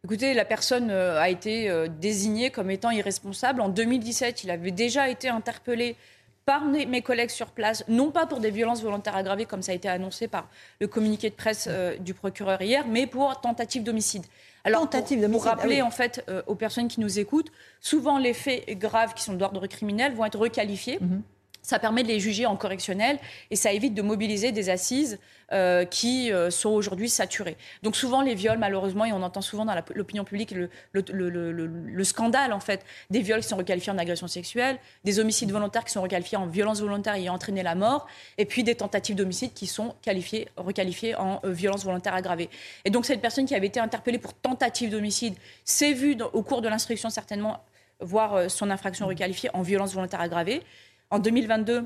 Écoutez, 0.06 0.34
la 0.34 0.46
personne 0.46 0.90
euh, 0.90 1.20
a 1.20 1.30
été 1.30 1.70
désignée 2.00 2.50
comme 2.50 2.72
étant 2.72 2.92
irresponsable. 2.92 3.60
En 3.62 3.70
2017, 3.70 4.44
il 4.44 4.52
avait 4.52 4.72
déjà 4.72 5.10
été 5.10 5.28
interpellé 5.28 5.96
par 6.44 6.66
mes 6.66 7.04
collègues 7.04 7.30
sur 7.30 7.52
place, 7.52 7.84
non 7.88 8.10
pas 8.10 8.26
pour 8.26 8.40
des 8.40 8.50
violences 8.50 8.82
volontaires 8.82 9.16
aggravées, 9.16 9.46
comme 9.46 9.62
ça 9.62 9.74
a 9.74 9.76
été 9.76 9.88
annoncé 9.88 10.28
par 10.28 10.50
le 10.80 10.88
communiqué 10.88 11.30
de 11.30 11.36
presse 11.36 11.70
du 12.00 12.16
procureur 12.16 12.60
hier, 12.64 12.88
mais 12.88 13.06
pour 13.06 13.40
tentative 13.42 13.84
d'homicide. 13.84 14.26
Alors, 14.64 14.82
tentative 14.82 15.22
pour, 15.22 15.30
pour 15.30 15.48
ah 15.48 15.52
rappeler 15.52 15.84
en 15.84 15.92
fait 15.92 16.26
aux 16.48 16.56
personnes 16.56 16.88
qui 16.88 17.00
nous 17.00 17.20
écoutent, 17.20 17.52
souvent 17.80 18.18
les 18.18 18.34
faits 18.34 18.68
graves 18.72 19.14
qui 19.14 19.22
sont 19.22 19.34
d'ordre 19.34 19.68
criminel 19.68 20.16
vont 20.16 20.26
être 20.26 20.40
requalifiés. 20.40 20.98
Mhm. 21.00 21.22
Ça 21.62 21.80
permet 21.80 22.04
de 22.04 22.08
les 22.08 22.20
juger 22.20 22.46
en 22.46 22.56
correctionnel 22.56 23.20
et 23.52 23.56
ça 23.56 23.72
évite 23.72 23.94
de 23.94 24.02
mobiliser 24.02 24.52
des 24.52 24.70
assises 24.70 25.20
euh, 25.54 25.84
qui 25.84 26.32
euh, 26.32 26.50
sont 26.50 26.70
aujourd'hui 26.70 27.10
saturées. 27.10 27.58
Donc 27.84 27.98
souvent 27.98 28.22
les 28.22 28.36
viols, 28.36 28.58
malheureusement, 28.58 29.04
et 29.04 29.12
on 29.12 29.22
entend 29.22 29.42
souvent 29.42 29.66
dans 29.66 29.76
l'opinion 29.94 30.24
publique 30.24 30.52
le, 30.52 30.70
le, 30.94 32.04
scandale 32.06 32.54
en 32.54 32.62
fait 32.62 32.86
des 33.10 33.20
viols 33.20 33.42
qui 33.42 33.50
sont 33.50 33.58
requalifiés 33.58 33.92
en 33.92 33.98
agression 33.98 34.28
sexuelle, 34.28 34.78
des 35.04 35.20
homicides 35.20 35.52
volontaires 35.52 35.84
qui 35.84 35.92
sont 35.92 36.02
requalifiés 36.02 36.38
en 36.38 36.46
violence 36.46 36.80
volontaire 36.80 37.16
ayant 37.16 37.34
entraîné 37.34 37.64
la 37.64 37.76
mort, 37.76 38.08
et 38.38 38.46
puis 38.46 38.64
des 38.64 38.76
tentatives 38.76 39.18
d'homicide 39.18 39.52
qui 39.54 39.68
sont 39.68 39.94
qualifiées, 40.02 40.48
requalifiées 40.56 41.16
en 41.16 41.42
euh, 41.44 41.52
violence 41.52 41.84
volontaire 41.84 42.14
aggravée. 42.14 42.50
Et 42.86 42.90
donc 42.90 43.06
cette 43.06 43.20
personne 43.20 43.46
qui 43.46 43.54
avait 43.54 43.68
été 43.68 43.82
interpellée 43.82 44.20
pour 44.20 44.34
tentative 44.34 44.90
d'homicide 44.90 45.36
s'est 45.66 45.92
vue 45.92 46.16
au 46.32 46.44
cours 46.44 46.62
de 46.62 46.70
l'instruction 46.70 47.10
certainement 47.10 47.62
voir 48.00 48.50
son 48.50 48.72
infraction 48.72 49.06
requalifiée 49.06 49.50
en 49.54 49.64
violence 49.64 49.94
volontaire 49.94 50.22
aggravée. 50.22 50.64
En 51.12 51.20
2022, 51.20 51.86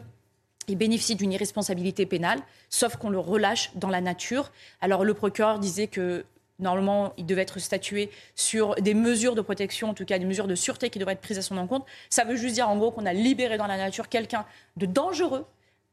il 0.67 0.77
bénéficie 0.77 1.15
d'une 1.15 1.31
irresponsabilité 1.31 2.05
pénale, 2.05 2.39
sauf 2.69 2.95
qu'on 2.95 3.09
le 3.09 3.17
relâche 3.17 3.71
dans 3.73 3.89
la 3.89 3.99
nature. 3.99 4.51
Alors 4.81 5.03
le 5.03 5.15
procureur 5.15 5.57
disait 5.57 5.87
que 5.87 6.25
normalement, 6.59 7.11
il 7.17 7.25
devait 7.25 7.41
être 7.41 7.57
statué 7.57 8.11
sur 8.35 8.75
des 8.75 8.93
mesures 8.93 9.33
de 9.33 9.41
protection, 9.41 9.89
en 9.89 9.93
tout 9.95 10.05
cas 10.05 10.19
des 10.19 10.25
mesures 10.25 10.47
de 10.47 10.53
sûreté 10.53 10.91
qui 10.91 10.99
devraient 10.99 11.13
être 11.13 11.21
prises 11.21 11.39
à 11.39 11.41
son 11.41 11.57
encontre. 11.57 11.87
Ça 12.11 12.23
veut 12.23 12.35
juste 12.35 12.53
dire 12.53 12.69
en 12.69 12.77
gros 12.77 12.91
qu'on 12.91 13.07
a 13.07 13.13
libéré 13.13 13.57
dans 13.57 13.65
la 13.65 13.77
nature 13.77 14.09
quelqu'un 14.09 14.45
de 14.77 14.85
dangereux, 14.85 15.45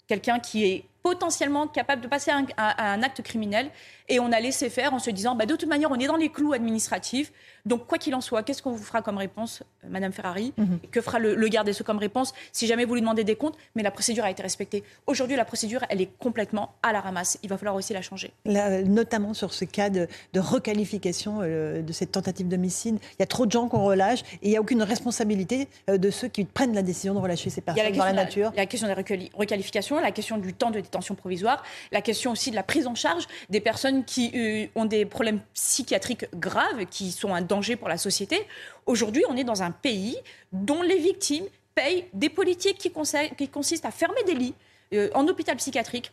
quelqu'un 0.08 0.38
qui 0.38 0.64
est 0.64 0.84
potentiellement 1.02 1.66
capable 1.66 2.02
de 2.02 2.08
passer 2.08 2.30
à 2.30 2.92
un, 2.92 3.02
acte 3.02 3.22
criminel. 3.22 3.70
Et 4.08 4.20
on 4.20 4.30
a 4.32 4.40
laissé 4.40 4.68
faire 4.68 4.92
en 4.94 4.98
se 4.98 5.10
disant, 5.10 5.34
bah, 5.34 5.46
de 5.46 5.56
toute 5.56 5.68
manière, 5.68 5.90
on 5.90 5.98
est 5.98 6.06
dans 6.06 6.16
les 6.16 6.28
clous 6.28 6.52
administratifs. 6.52 7.32
Donc, 7.64 7.86
quoi 7.86 7.98
qu'il 7.98 8.14
en 8.14 8.20
soit, 8.20 8.42
qu'est-ce 8.42 8.62
qu'on 8.62 8.72
vous 8.72 8.82
fera 8.82 9.00
comme 9.00 9.16
réponse, 9.16 9.62
euh, 9.84 9.88
Madame 9.88 10.12
Ferrari? 10.12 10.52
Mhm. 10.56 10.80
Que 10.90 11.00
fera 11.00 11.18
le, 11.18 11.48
garde 11.48 11.66
des 11.66 11.72
Sceaux 11.72 11.84
comme 11.84 11.98
réponse 11.98 12.34
si 12.52 12.66
jamais 12.66 12.84
vous 12.84 12.94
lui 12.94 13.00
demandez 13.00 13.24
des 13.24 13.36
comptes? 13.36 13.56
Mais 13.74 13.82
la 13.82 13.90
procédure 13.90 14.24
a 14.24 14.30
été 14.30 14.42
respectée. 14.42 14.82
Aujourd'hui, 15.06 15.36
la 15.36 15.44
procédure, 15.44 15.80
elle 15.88 16.00
est 16.00 16.10
complètement 16.18 16.74
à 16.82 16.92
la 16.92 17.00
ramasse. 17.00 17.38
Il 17.42 17.48
va 17.48 17.56
falloir 17.56 17.74
aussi 17.74 17.92
la 17.92 18.02
changer. 18.02 18.32
notamment 18.44 19.34
sur 19.34 19.52
ce 19.52 19.64
cas 19.64 19.90
de, 19.90 20.08
requalification 20.36 21.40
euh, 21.42 21.82
de 21.82 21.92
cette 21.92 22.12
tentative 22.12 22.48
d'homicide, 22.48 22.98
il 23.12 23.20
y 23.20 23.22
a 23.22 23.26
trop 23.26 23.46
de 23.46 23.52
gens 23.52 23.68
qu'on 23.68 23.84
relâche 23.84 24.22
et 24.42 24.48
il 24.48 24.50
n'y 24.50 24.56
a 24.56 24.60
aucune 24.60 24.82
responsabilité 24.82 25.68
euh, 25.88 25.98
de 25.98 26.10
ceux 26.10 26.28
qui 26.28 26.44
prennent 26.44 26.74
la 26.74 26.82
décision 26.82 27.14
de 27.14 27.18
relâcher 27.20 27.50
ces 27.50 27.60
personnes 27.60 27.92
dans 27.92 28.04
la 28.04 28.12
nature. 28.12 28.50
Il 28.52 28.56
y 28.56 28.60
a 28.60 28.62
la 28.62 28.66
question 28.66 28.88
des 28.88 29.30
requalifications, 29.34 30.00
la 30.00 30.10
question 30.10 30.38
du 30.38 30.52
temps 30.52 30.70
de 30.70 30.80
provisoire, 31.00 31.62
la 31.90 32.02
question 32.02 32.32
aussi 32.32 32.50
de 32.50 32.56
la 32.56 32.62
prise 32.62 32.86
en 32.86 32.94
charge 32.94 33.26
des 33.48 33.60
personnes 33.60 34.04
qui 34.04 34.30
euh, 34.34 34.66
ont 34.74 34.84
des 34.84 35.04
problèmes 35.04 35.40
psychiatriques 35.54 36.26
graves, 36.34 36.86
qui 36.90 37.10
sont 37.10 37.34
un 37.34 37.42
danger 37.42 37.76
pour 37.76 37.88
la 37.88 37.98
société. 37.98 38.46
Aujourd'hui, 38.86 39.24
on 39.28 39.36
est 39.36 39.44
dans 39.44 39.62
un 39.62 39.70
pays 39.70 40.16
dont 40.52 40.82
les 40.82 40.98
victimes 40.98 41.46
payent 41.74 42.06
des 42.12 42.28
politiques 42.28 42.78
qui, 42.78 42.92
qui 43.36 43.48
consistent 43.48 43.86
à 43.86 43.90
fermer 43.90 44.22
des 44.24 44.34
lits 44.34 44.54
euh, 44.92 45.08
en 45.14 45.26
hôpital 45.26 45.56
psychiatrique 45.56 46.12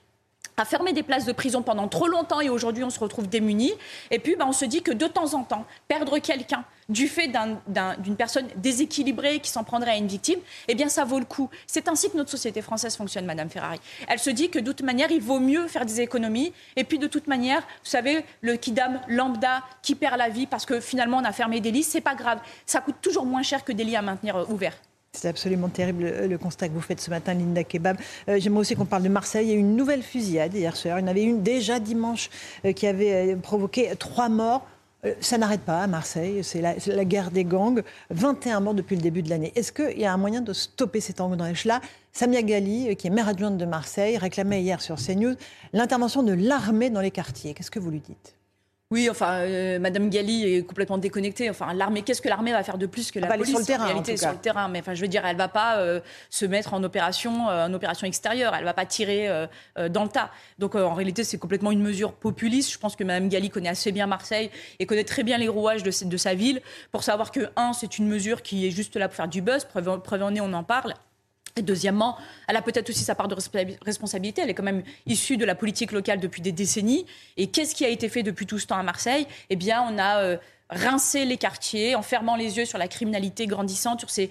à 0.60 0.66
fermer 0.66 0.94
des 0.94 1.04
places 1.04 1.26
de 1.26 1.32
prison 1.32 1.62
pendant 1.62 1.88
trop 1.88 2.08
longtemps 2.08 2.42
et 2.42 2.50
aujourd'hui 2.50 2.84
on 2.84 2.90
se 2.90 3.00
retrouve 3.00 3.28
démunis. 3.28 3.74
Et 4.12 4.20
puis 4.20 4.36
ben, 4.36 4.46
on 4.48 4.52
se 4.52 4.66
dit 4.66 4.82
que 4.82 4.92
de 4.92 5.08
temps 5.08 5.34
en 5.34 5.44
temps, 5.44 5.66
perdre 5.88 6.20
quelqu'un 6.20 6.66
du 6.90 7.08
fait 7.08 7.32
d'une 8.00 8.16
personne 8.16 8.48
déséquilibrée 8.56 9.40
qui 9.40 9.52
s'en 9.52 9.64
prendrait 9.64 9.92
à 9.92 9.96
une 9.96 10.08
victime, 10.08 10.40
eh 10.68 10.76
bien 10.76 10.90
ça 10.90 11.06
vaut 11.06 11.20
le 11.20 11.26
coup. 11.26 11.50
C'est 11.68 11.88
ainsi 11.88 12.10
que 12.10 12.18
notre 12.18 12.32
société 12.32 12.62
française 12.62 12.96
fonctionne, 12.96 13.26
Madame 13.26 13.50
Ferrari. 13.50 13.80
Elle 14.08 14.20
se 14.20 14.32
dit 14.32 14.50
que 14.50 14.60
de 14.60 14.72
toute 14.72 14.86
manière, 14.86 15.12
il 15.12 15.22
vaut 15.22 15.40
mieux 15.40 15.68
faire 15.68 15.86
des 15.86 16.02
économies. 16.02 16.52
Et 16.76 16.84
puis 16.84 16.98
de 16.98 17.08
toute 17.08 17.28
manière, 17.28 17.62
vous 17.62 17.90
savez, 17.90 18.26
le 18.42 18.56
kidam 18.56 19.00
lambda 19.08 19.64
qui 19.82 19.96
perd 19.96 20.18
la 20.18 20.30
vie 20.30 20.48
parce 20.48 20.66
que 20.66 20.80
finalement 20.80 21.18
on 21.18 21.26
a 21.26 21.32
fermé 21.32 21.60
des 21.62 21.72
lits, 21.72 21.84
c'est 21.84 22.02
pas 22.02 22.16
grave. 22.16 22.40
Ça 22.66 22.82
coûte 22.82 22.96
toujours 23.02 23.26
moins 23.26 23.44
cher 23.44 23.64
que 23.64 23.72
des 23.72 23.84
lits 23.84 23.96
à 23.96 24.02
maintenir 24.02 24.36
euh, 24.36 24.46
ouverts. 24.50 24.78
C'est 25.20 25.28
absolument 25.28 25.70
terrible 25.70 26.06
le 26.28 26.38
constat 26.38 26.70
que 26.70 26.74
vous 26.74 26.82
faites 26.82 27.02
ce 27.02 27.10
matin, 27.10 27.34
Linda 27.34 27.64
Kebab. 27.64 27.98
J'aimerais 28.28 28.62
aussi 28.62 28.76
qu'on 28.76 28.86
parle 28.86 29.04
de 29.04 29.10
Marseille. 29.10 29.48
Il 29.48 29.50
y 29.50 29.54
a 29.54 29.56
eu 29.56 29.60
une 29.60 29.76
nouvelle 29.76 30.02
fusillade 30.02 30.54
hier 30.54 30.76
soir. 30.76 31.00
Il 31.00 31.02
y 31.02 31.06
en 31.06 31.08
avait 31.08 31.24
une 31.24 31.44
déjà 31.44 31.80
dimanche 31.80 32.30
qui 32.76 32.88
avait 32.88 33.36
provoqué 33.36 33.92
trois 33.98 34.30
morts. 34.30 34.66
Euh, 35.06 35.14
ça 35.22 35.38
n'arrête 35.38 35.62
pas 35.62 35.82
à 35.82 35.88
Marseille, 35.88 36.44
c'est 36.44 36.62
la, 36.62 37.06
guerre 37.06 37.32
des 37.32 37.46
gangs. 37.46 37.82
21 38.10 38.60
morts 38.60 38.74
depuis 38.74 38.96
le 38.96 39.02
début 39.02 39.22
de 39.22 39.30
l'année. 39.30 39.54
Est-ce 39.56 39.72
qu'il 39.72 39.98
y 39.98 40.06
a 40.06 40.14
un 40.14 40.18
moyen 40.18 40.42
de 40.42 40.54
stopper 40.54 41.00
cet 41.00 41.22
engrenage-là 41.22 41.80
Samia 42.12 42.42
Gali, 42.42 42.90
euh, 42.90 42.94
qui 42.96 43.08
est 43.08 43.10
maire 43.10 43.30
adjointe 43.30 43.58
de 43.58 43.66
Marseille, 43.66 44.18
réclamait 44.18 44.62
hier 44.62 44.82
sur 44.82 44.96
CNews 44.96 45.36
l'intervention 45.74 46.24
de 46.24 46.34
l'armée 46.34 46.90
dans 46.90 47.02
les 47.02 47.12
quartiers. 47.12 47.54
Qu'est-ce 47.54 47.72
que 47.72 47.80
vous 47.80 47.92
lui 47.92 48.02
dites? 48.02 48.39
Oui, 48.92 49.08
enfin, 49.08 49.42
euh, 49.42 49.78
Madame 49.78 50.10
Galli 50.10 50.52
est 50.52 50.64
complètement 50.66 50.98
déconnectée. 50.98 51.48
Enfin, 51.48 51.74
l'armée, 51.76 52.02
qu'est-ce 52.02 52.24
que 52.24 52.28
l'armée 52.28 52.54
va 52.54 52.64
faire 52.64 52.80
de 52.80 52.88
plus 52.88 53.12
que 53.12 53.20
la 53.20 53.28
police 53.28 53.50
sur 53.50 53.60
le 53.60 53.66
terrain, 53.66 53.84
en 53.84 53.88
réalité, 53.88 54.18
sur 54.18 54.32
le 54.32 54.38
terrain. 54.38 54.68
Mais 54.68 54.80
enfin, 54.80 54.96
je 54.96 55.02
veux 55.02 55.08
dire, 55.08 55.24
elle 55.28 55.38
va 55.38 55.48
pas 55.48 55.78
euh, 55.78 56.00
se 56.32 56.46
mettre 56.46 56.74
en 56.74 56.84
opération, 56.84 57.50
euh, 57.50 57.68
en 57.68 57.74
opération 57.76 58.08
extérieure. 58.08 58.56
Elle 58.56 58.66
va 58.66 58.74
pas 58.74 58.88
tirer 58.88 59.30
dans 59.90 60.04
le 60.04 60.10
tas. 60.10 60.32
Donc, 60.58 60.74
en 60.74 60.96
réalité, 60.96 61.24
c'est 61.24 61.38
complètement 61.38 61.72
une 61.72 61.84
mesure 61.84 62.14
populiste. 62.14 62.72
Je 62.72 62.80
pense 62.80 62.96
que 62.96 63.04
Madame 63.04 63.30
Galli 63.30 63.52
connaît 63.52 63.70
assez 63.70 63.92
bien 63.92 64.08
Marseille 64.08 64.50
et 64.80 64.88
connaît 64.88 65.04
très 65.04 65.24
bien 65.24 65.38
les 65.38 65.48
rouages 65.48 65.84
de, 65.84 65.92
de 66.06 66.18
sa 66.18 66.34
ville 66.34 66.62
pour 66.92 67.04
savoir 67.04 67.32
que 67.32 67.42
un, 67.58 67.74
c'est 67.74 68.00
une 68.00 68.08
mesure 68.08 68.42
qui 68.42 68.66
est 68.66 68.72
juste 68.72 68.96
là 68.96 69.08
pour 69.08 69.16
faire 69.16 69.28
du 69.28 69.44
buzz. 69.44 69.66
Preuve, 69.66 70.02
preuve 70.02 70.24
en 70.24 70.34
est, 70.34 70.42
on 70.42 70.54
en 70.54 70.64
parle. 70.64 70.96
Et 71.60 71.62
deuxièmement, 71.62 72.18
elle 72.48 72.56
a 72.56 72.62
peut-être 72.62 72.90
aussi 72.90 73.04
sa 73.04 73.16
part 73.16 73.28
de 73.28 73.36
responsabilité. 73.86 74.42
Elle 74.42 74.50
est 74.50 74.54
quand 74.54 74.64
même 74.64 74.84
issue 75.06 75.36
de 75.36 75.44
la 75.46 75.56
politique 75.56 75.92
locale 75.92 76.20
depuis 76.20 76.42
des 76.42 76.54
décennies. 76.54 77.06
Et 77.36 77.48
qu'est-ce 77.48 77.76
qui 77.76 77.84
a 77.84 77.90
été 77.90 78.08
fait 78.08 78.24
depuis 78.24 78.46
tout 78.46 78.60
ce 78.60 78.66
temps 78.66 78.78
à 78.78 78.84
Marseille? 78.84 79.28
Eh 79.50 79.58
bien, 79.58 79.86
on 79.90 79.98
a 79.98 80.24
euh, 80.24 80.38
rincé 80.70 81.26
les 81.26 81.36
quartiers 81.36 81.96
en 81.96 82.02
fermant 82.02 82.38
les 82.38 82.58
yeux 82.58 82.64
sur 82.64 82.78
la 82.78 82.88
criminalité 82.88 83.46
grandissante, 83.46 84.00
sur 84.00 84.10
ces 84.10 84.30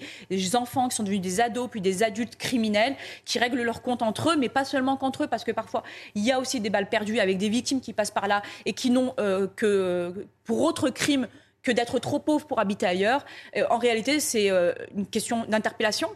enfants 0.55 0.89
qui 0.89 0.95
sont 0.95 1.03
devenus 1.03 1.21
des 1.21 1.39
ados, 1.39 1.69
puis 1.69 1.81
des 1.81 2.01
adultes 2.01 2.35
criminels, 2.35 2.95
qui 3.25 3.37
règlent 3.37 3.61
leur 3.61 3.83
compte 3.83 4.01
entre 4.01 4.31
eux, 4.31 4.35
mais 4.35 4.49
pas 4.49 4.65
seulement 4.65 4.97
qu'entre 4.97 5.25
eux, 5.25 5.27
parce 5.27 5.43
que 5.43 5.51
parfois, 5.51 5.83
il 6.15 6.25
y 6.25 6.31
a 6.31 6.39
aussi 6.39 6.59
des 6.59 6.71
balles 6.71 6.89
perdues 6.89 7.19
avec 7.19 7.37
des 7.37 7.49
victimes 7.49 7.79
qui 7.79 7.93
passent 7.93 8.09
par 8.09 8.27
là 8.27 8.41
et 8.65 8.73
qui 8.73 8.89
n'ont 8.89 9.13
euh, 9.19 9.47
que 9.55 10.27
pour 10.45 10.61
autre 10.61 10.89
crime 10.89 11.27
que 11.61 11.71
d'être 11.71 11.99
trop 11.99 12.17
pauvres 12.17 12.47
pour 12.47 12.59
habiter 12.59 12.87
ailleurs. 12.87 13.23
Euh, 13.55 13.65
en 13.69 13.77
réalité, 13.77 14.19
c'est 14.19 14.49
une 14.95 15.05
question 15.05 15.45
d'interpellation 15.47 16.09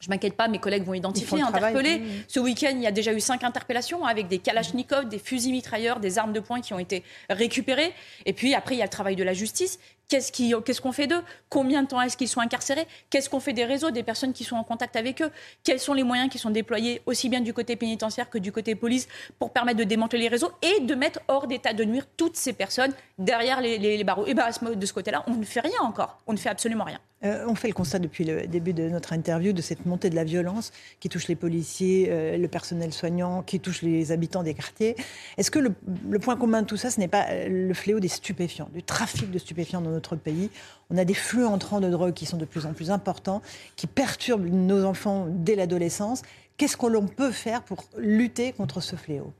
je 0.00 0.08
m'inquiète 0.08 0.34
pas, 0.34 0.48
mes 0.48 0.58
collègues 0.58 0.84
vont 0.84 0.94
identifier, 0.94 1.42
interpeller. 1.42 2.02
Ce 2.26 2.40
week-end, 2.40 2.72
il 2.72 2.82
y 2.82 2.86
a 2.86 2.92
déjà 2.92 3.12
eu 3.12 3.20
cinq 3.20 3.44
interpellations 3.44 4.04
avec 4.06 4.28
des 4.28 4.38
kalachnikovs, 4.38 5.08
des 5.08 5.18
fusils 5.18 5.52
mitrailleurs, 5.52 6.00
des 6.00 6.18
armes 6.18 6.32
de 6.32 6.40
poing 6.40 6.60
qui 6.62 6.72
ont 6.72 6.78
été 6.78 7.04
récupérées. 7.28 7.92
Et 8.24 8.32
puis 8.32 8.54
après, 8.54 8.76
il 8.76 8.78
y 8.78 8.82
a 8.82 8.86
le 8.86 8.90
travail 8.90 9.14
de 9.14 9.22
la 9.22 9.34
justice. 9.34 9.78
Qu'est-ce 10.08 10.80
qu'on 10.80 10.90
fait 10.90 11.06
d'eux? 11.06 11.22
Combien 11.50 11.82
de 11.82 11.88
temps 11.88 12.00
est-ce 12.00 12.16
qu'ils 12.16 12.28
sont 12.28 12.40
incarcérés? 12.40 12.86
Qu'est-ce 13.10 13.30
qu'on 13.30 13.38
fait 13.38 13.52
des 13.52 13.64
réseaux, 13.64 13.90
des 13.90 14.02
personnes 14.02 14.32
qui 14.32 14.42
sont 14.42 14.56
en 14.56 14.64
contact 14.64 14.96
avec 14.96 15.22
eux? 15.22 15.30
Quels 15.62 15.78
sont 15.78 15.94
les 15.94 16.02
moyens 16.02 16.30
qui 16.30 16.38
sont 16.38 16.50
déployés 16.50 17.02
aussi 17.06 17.28
bien 17.28 17.40
du 17.40 17.52
côté 17.52 17.76
pénitentiaire 17.76 18.28
que 18.28 18.38
du 18.38 18.50
côté 18.50 18.74
police 18.74 19.06
pour 19.38 19.52
permettre 19.52 19.78
de 19.78 19.84
démanteler 19.84 20.22
les 20.22 20.28
réseaux 20.28 20.50
et 20.62 20.80
de 20.80 20.94
mettre 20.96 21.20
hors 21.28 21.46
d'état 21.46 21.74
de 21.74 21.84
nuire 21.84 22.06
toutes 22.16 22.36
ces 22.36 22.54
personnes 22.54 22.92
derrière 23.18 23.60
les, 23.60 24.02
barreaux? 24.02 24.26
Et 24.26 24.34
bien 24.34 24.48
de 24.74 24.86
ce 24.86 24.92
côté-là, 24.92 25.22
on 25.28 25.34
ne 25.34 25.44
fait 25.44 25.60
rien 25.60 25.80
encore. 25.82 26.18
On 26.26 26.32
ne 26.32 26.38
fait 26.38 26.48
absolument 26.48 26.84
rien. 26.84 26.98
Euh, 27.22 27.44
on 27.46 27.54
fait 27.54 27.68
le 27.68 27.74
constat 27.74 27.98
depuis 27.98 28.24
le 28.24 28.46
début 28.46 28.72
de 28.72 28.88
notre 28.88 29.12
interview 29.12 29.52
de 29.52 29.60
cette 29.60 29.84
montée 29.84 30.08
de 30.08 30.14
la 30.14 30.24
violence 30.24 30.72
qui 31.00 31.10
touche 31.10 31.28
les 31.28 31.36
policiers, 31.36 32.06
euh, 32.08 32.38
le 32.38 32.48
personnel 32.48 32.92
soignant, 32.92 33.42
qui 33.42 33.60
touche 33.60 33.82
les 33.82 34.10
habitants 34.10 34.42
des 34.42 34.54
quartiers. 34.54 34.96
Est-ce 35.36 35.50
que 35.50 35.58
le, 35.58 35.74
le, 36.08 36.18
point 36.18 36.36
commun 36.36 36.62
de 36.62 36.66
tout 36.66 36.78
ça, 36.78 36.90
ce 36.90 36.98
n'est 36.98 37.08
pas 37.08 37.26
euh, 37.28 37.66
le 37.68 37.74
fléau 37.74 38.00
des 38.00 38.08
stupéfiants, 38.08 38.70
du 38.72 38.82
trafic 38.82 39.30
de 39.30 39.38
stupéfiants 39.38 39.82
dans 39.82 39.90
notre 39.90 40.16
pays? 40.16 40.50
On 40.88 40.96
a 40.96 41.04
des 41.04 41.14
flux 41.14 41.44
entrants 41.44 41.80
de 41.80 41.90
drogue 41.90 42.14
qui 42.14 42.24
sont 42.24 42.38
de 42.38 42.46
plus 42.46 42.64
en 42.64 42.72
plus 42.72 42.90
importants, 42.90 43.42
qui 43.76 43.86
perturbent 43.86 44.46
nos 44.46 44.84
enfants 44.84 45.26
dès 45.28 45.56
l'adolescence. 45.56 46.22
Qu'est-ce 46.56 46.78
qu'on 46.78 47.06
peut 47.06 47.32
faire 47.32 47.62
pour 47.62 47.84
lutter 47.98 48.52
contre 48.52 48.80
ce 48.80 48.96
fléau? 48.96 49.32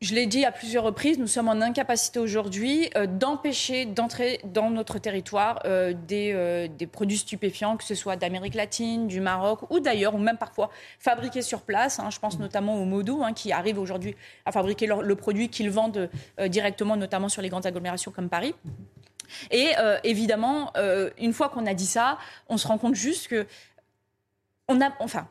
Je 0.00 0.14
l'ai 0.14 0.26
dit 0.26 0.44
à 0.44 0.52
plusieurs 0.52 0.84
reprises, 0.84 1.18
nous 1.18 1.26
sommes 1.26 1.48
en 1.48 1.60
incapacité 1.60 2.20
aujourd'hui 2.20 2.88
euh, 2.96 3.06
d'empêcher 3.08 3.84
d'entrer 3.84 4.40
dans 4.44 4.70
notre 4.70 5.00
territoire 5.00 5.58
euh, 5.64 5.92
euh, 6.12 6.68
des, 6.68 6.86
produits 6.86 7.18
stupéfiants, 7.18 7.76
que 7.76 7.82
ce 7.82 7.96
soit 7.96 8.14
d'Amérique 8.14 8.54
latine, 8.54 9.08
du 9.08 9.20
Maroc 9.20 9.68
ou 9.70 9.80
d'ailleurs, 9.80 10.14
ou 10.14 10.18
même 10.18 10.38
parfois 10.38 10.70
fabriqués 11.00 11.42
sur 11.42 11.62
place. 11.62 11.98
Hein. 11.98 12.10
je 12.10 12.20
pense 12.20 12.38
notamment 12.38 12.76
aux 12.76 12.84
Modou, 12.84 13.24
hein, 13.24 13.32
qui 13.32 13.50
arrivent 13.50 13.80
aujourd'hui 13.80 14.14
à 14.46 14.52
fabriquer 14.52 14.86
le 14.86 15.14
produit 15.16 15.48
qu'ils 15.48 15.70
vendent 15.70 16.08
directement, 16.46 16.96
notamment 16.96 17.28
sur 17.28 17.42
les 17.42 17.48
grandes 17.48 17.66
agglomérations 17.66 18.12
comme 18.12 18.28
Paris. 18.28 18.54
Et 19.50 19.72
évidemment, 20.04 20.72
une 21.18 21.32
fois 21.32 21.48
qu'on 21.48 21.66
a 21.66 21.74
dit 21.74 21.86
ça, 21.86 22.18
on 22.48 22.56
se 22.56 22.66
rend 22.66 22.78
compte 22.78 22.94
juste 22.94 23.28
que 23.28 23.46
on 24.68 24.80
a, 24.80 24.90
enfin, 25.00 25.28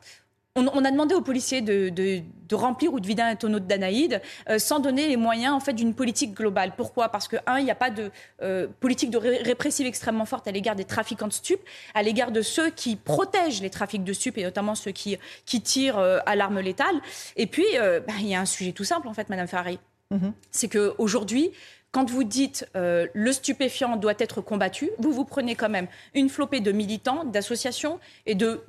on, 0.66 0.84
a 0.84 0.90
demandé 0.90 1.14
aux 1.14 1.20
policiers 1.20 1.60
de, 1.60 2.22
remplir 2.52 2.92
ou 2.92 3.00
de 3.00 3.06
vider 3.06 3.22
un 3.22 3.36
tonneau 3.36 3.60
de 3.60 3.66
Danaïde 3.66 4.20
euh, 4.48 4.58
sans 4.58 4.80
donner 4.80 5.08
les 5.08 5.16
moyens 5.16 5.54
en 5.54 5.60
fait 5.60 5.72
d'une 5.72 5.94
politique 5.94 6.34
globale. 6.34 6.72
Pourquoi? 6.76 7.10
Parce 7.10 7.28
que 7.28 7.36
un, 7.46 7.58
il 7.58 7.64
n'y 7.64 7.70
a 7.70 7.76
pas 7.76 7.90
de 7.90 8.10
euh, 8.42 8.66
politique 8.80 9.10
de 9.10 9.18
répressive 9.18 9.86
extrêmement 9.86 10.24
forte 10.24 10.48
à 10.48 10.52
l'égard 10.52 10.76
des 10.76 10.84
trafiquants 10.84 11.28
de 11.28 11.32
stupes, 11.32 11.60
à 11.94 12.02
l'égard 12.02 12.30
de 12.30 12.42
ceux 12.42 12.70
qui 12.70 12.96
protègent 12.96 13.62
les 13.62 13.70
trafics 13.70 14.04
de 14.04 14.12
stupes 14.12 14.38
et 14.38 14.44
notamment 14.44 14.74
ceux 14.74 14.92
qui, 14.92 15.18
qui 15.44 15.60
tirent 15.60 15.98
euh, 15.98 16.18
à 16.26 16.36
l'arme 16.36 16.60
létale. 16.60 17.00
Et 17.36 17.46
puis, 17.46 17.66
bah, 17.78 18.14
il 18.20 18.28
y 18.28 18.34
a 18.34 18.40
un 18.40 18.46
sujet 18.46 18.72
tout 18.72 18.84
simple 18.84 19.08
en 19.08 19.14
fait, 19.14 19.28
Madame 19.28 19.46
Ferrari. 19.46 19.78
Mm-hmm. 20.12 20.32
C'est 20.50 20.68
qu'aujourd'hui, 20.68 21.52
quand 21.90 22.10
vous 22.10 22.24
dites 22.24 22.66
le 22.74 23.32
stupéfiant 23.32 23.96
doit 23.96 24.14
être 24.18 24.40
combattu, 24.40 24.90
vous 24.98 25.12
vous 25.12 25.24
prenez 25.24 25.54
quand 25.54 25.68
même 25.68 25.86
une 26.14 26.28
flopée 26.28 26.60
de 26.60 26.72
militants, 26.72 27.24
d'associations 27.24 27.98
et 28.26 28.34
de 28.34 28.62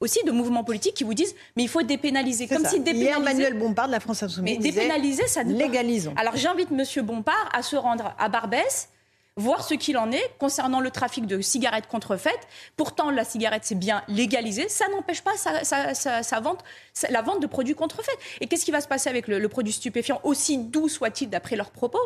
aussi 0.00 0.22
de 0.24 0.30
mouvements 0.30 0.64
politiques 0.64 0.94
qui 0.94 1.04
vous 1.04 1.14
disent 1.14 1.34
mais 1.56 1.62
il 1.62 1.68
faut 1.68 1.82
dépénaliser. 1.82 2.46
Comme 2.46 2.66
si 2.66 2.78
dépénaliser. 2.78 3.04
Hier, 3.04 3.20
Manuel 3.20 3.54
Bompard 3.54 3.86
de 3.86 3.92
la 3.92 4.00
France 4.00 4.22
Insoumise. 4.22 4.58
Mais 4.58 4.62
dépénaliser, 4.62 5.26
ça 5.26 5.44
ne 5.44 5.54
légalise. 5.54 6.10
Alors 6.16 6.36
j'invite 6.36 6.70
Monsieur 6.70 7.02
Bompard 7.02 7.48
à 7.52 7.62
se 7.62 7.76
rendre 7.76 8.14
à 8.18 8.28
Barbès 8.28 8.88
voir 9.36 9.64
ce 9.64 9.74
qu'il 9.74 9.98
en 9.98 10.12
est 10.12 10.30
concernant 10.38 10.80
le 10.80 10.90
trafic 10.90 11.26
de 11.26 11.40
cigarettes 11.40 11.88
contrefaites. 11.88 12.46
Pourtant, 12.76 13.10
la 13.10 13.24
cigarette, 13.24 13.62
c'est 13.64 13.74
bien 13.74 14.04
légalisé. 14.06 14.68
Ça 14.68 14.86
n'empêche 14.88 15.22
pas 15.22 15.32
sa, 15.36 16.40
vente, 16.40 16.62
la 17.10 17.22
vente 17.22 17.40
de 17.40 17.46
produits 17.46 17.74
contrefaits. 17.74 18.16
Et 18.40 18.46
qu'est-ce 18.46 18.64
qui 18.64 18.70
va 18.70 18.80
se 18.80 18.86
passer 18.86 19.10
avec 19.10 19.26
le 19.26 19.48
produit 19.48 19.72
stupéfiant, 19.72 20.20
aussi 20.22 20.58
doux 20.58 20.88
soit-il 20.88 21.30
d'après 21.30 21.56
leurs 21.56 21.70
propos? 21.70 21.98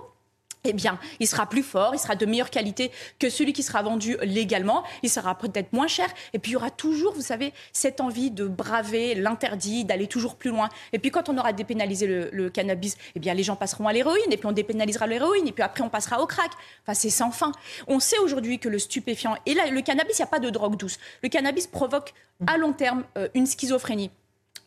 Eh 0.65 0.73
bien, 0.73 0.99
il 1.21 1.27
sera 1.27 1.47
plus 1.47 1.63
fort, 1.63 1.95
il 1.95 1.99
sera 1.99 2.15
de 2.15 2.27
meilleure 2.27 2.51
qualité 2.51 2.91
que 3.19 3.31
celui 3.31 3.53
qui 3.53 3.63
sera 3.63 3.83
vendu 3.83 4.17
légalement, 4.23 4.85
il 5.03 5.11
sera 5.11 5.37
peut-être 5.37 5.73
moins 5.73 5.87
cher, 5.87 6.09
et 6.33 6.39
puis 6.39 6.53
il 6.53 6.55
y 6.55 6.57
aura 6.57 6.71
toujours, 6.71 7.15
vous 7.15 7.23
savez, 7.23 7.53
cette 7.73 8.01
envie 8.01 8.31
de 8.31 8.47
braver 8.47 9.15
l'interdit, 9.15 9.85
d'aller 9.85 10.07
toujours 10.07 10.37
plus 10.37 10.51
loin. 10.51 10.69
Et 10.93 10.99
puis 10.99 11.11
quand 11.11 11.29
on 11.29 11.39
aura 11.39 11.53
dépénalisé 11.53 12.07
le, 12.07 12.51
cannabis, 12.51 12.97
eh 13.15 13.21
bien 13.21 13.35
les 13.35 13.43
gens 13.43 13.57
passeront 13.57 13.87
à 13.87 13.93
l'héroïne, 13.93 14.31
et 14.31 14.37
puis 14.37 14.47
on 14.47 14.53
dépénalisera 14.53 15.07
l'héroïne, 15.07 15.47
et 15.47 15.53
puis 15.53 15.63
après 15.63 15.83
on 15.83 15.91
passera 15.91 16.21
au 16.21 16.27
crack. 16.27 16.51
Enfin, 16.83 16.95
c'est 16.95 17.11
sans 17.11 17.31
fin. 17.31 17.53
On 17.87 18.01
sait 18.01 18.19
aujourd'hui 18.19 18.59
que 18.59 18.69
le 18.69 18.79
stupéfiant 18.79 19.37
et 19.47 19.55
là, 19.55 19.71
le 19.71 19.81
cannabis, 19.81 20.19
il 20.19 20.23
n'y 20.23 20.25
a 20.25 20.31
pas 20.31 20.41
de 20.41 20.51
drogue 20.51 20.77
douce. 20.77 20.99
Le 21.23 21.29
cannabis 21.29 21.67
provoque 21.67 22.15
à 22.47 22.57
long 22.57 22.73
terme 22.73 23.05
euh, 23.17 23.29
une 23.35 23.47
schizophrénie 23.47 24.11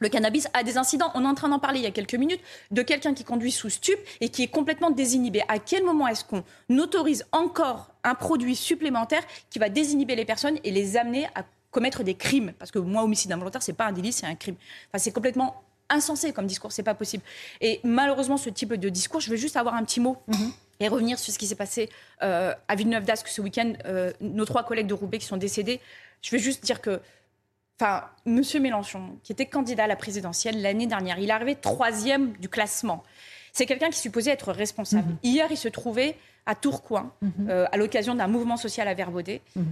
le 0.01 0.09
cannabis 0.09 0.49
a 0.53 0.63
des 0.63 0.77
incidents. 0.77 1.11
On 1.15 1.23
est 1.23 1.27
en 1.27 1.35
train 1.35 1.47
d'en 1.47 1.59
parler 1.59 1.79
il 1.79 1.83
y 1.83 1.87
a 1.87 1.91
quelques 1.91 2.15
minutes 2.15 2.41
de 2.71 2.81
quelqu'un 2.81 3.13
qui 3.13 3.23
conduit 3.23 3.51
sous 3.51 3.69
stup 3.69 3.97
et 4.19 4.27
qui 4.27 4.43
est 4.43 4.47
complètement 4.47 4.91
désinhibé. 4.91 5.41
À 5.47 5.59
quel 5.59 5.85
moment 5.85 6.07
est-ce 6.07 6.25
qu'on 6.25 6.43
autorise 6.77 7.25
encore 7.31 7.91
un 8.03 8.15
produit 8.15 8.55
supplémentaire 8.55 9.23
qui 9.49 9.59
va 9.59 9.69
désinhiber 9.69 10.15
les 10.15 10.25
personnes 10.25 10.57
et 10.63 10.71
les 10.71 10.97
amener 10.97 11.27
à 11.35 11.45
commettre 11.69 12.03
des 12.03 12.15
crimes? 12.15 12.51
Parce 12.59 12.71
que 12.71 12.79
moi, 12.79 13.03
homicide 13.03 13.31
involontaire, 13.31 13.63
c'est 13.63 13.73
pas 13.73 13.85
un 13.85 13.93
délit, 13.93 14.11
c'est 14.11 14.25
un 14.25 14.35
crime. 14.35 14.55
Enfin, 14.89 14.97
c'est 14.97 15.11
complètement 15.11 15.63
insensé 15.89 16.33
comme 16.33 16.47
discours, 16.47 16.71
c'est 16.71 16.83
pas 16.83 16.95
possible. 16.95 17.23
Et 17.59 17.79
malheureusement, 17.83 18.37
ce 18.37 18.49
type 18.49 18.73
de 18.73 18.89
discours, 18.89 19.21
je 19.21 19.29
veux 19.29 19.35
juste 19.35 19.57
avoir 19.57 19.75
un 19.75 19.83
petit 19.83 19.99
mot. 19.99 20.17
Mhm. 20.27 20.51
Et 20.79 20.87
revenir 20.87 21.19
sur 21.19 21.31
ce 21.31 21.37
qui 21.37 21.45
s'est 21.45 21.55
passé 21.55 21.89
euh, 22.23 22.55
à 22.67 22.75
Villeneuve-d'Ascq 22.75 23.27
ce 23.27 23.39
week-end, 23.39 23.73
euh, 23.85 24.11
nos 24.19 24.45
trois 24.45 24.63
collègues 24.63 24.87
de 24.87 24.95
Roubaix 24.95 25.19
qui 25.19 25.27
sont 25.27 25.37
décédés. 25.37 25.79
Je 26.23 26.31
veux 26.31 26.41
juste 26.41 26.63
dire 26.63 26.81
que 26.81 26.99
enfin, 27.81 28.03
Monsieur 28.25 28.59
Mélenchon, 28.59 29.17
qui 29.23 29.31
était 29.31 29.45
candidat 29.45 29.85
à 29.85 29.87
la 29.87 29.95
présidentielle 29.95 30.61
l'année 30.61 30.87
dernière, 30.87 31.17
il 31.19 31.29
est 31.29 31.33
arrivé 31.33 31.55
troisième 31.55 32.33
du 32.33 32.49
classement. 32.49 33.03
C'est 33.53 33.65
quelqu'un 33.65 33.89
qui 33.89 33.99
supposait 33.99 34.31
être 34.31 34.51
responsable. 34.51 35.09
Mhm. 35.09 35.17
Hier, 35.23 35.47
il 35.49 35.57
se 35.57 35.67
trouvait 35.67 36.15
à 36.45 36.55
Tourcoing, 36.55 37.11
mhm. 37.21 37.49
euh, 37.49 37.65
à 37.71 37.77
l'occasion 37.77 38.15
d'un 38.15 38.27
mouvement 38.27 38.57
social 38.57 38.87
à 38.87 38.93
Verbaudet. 38.93 39.41
Mhm. 39.55 39.65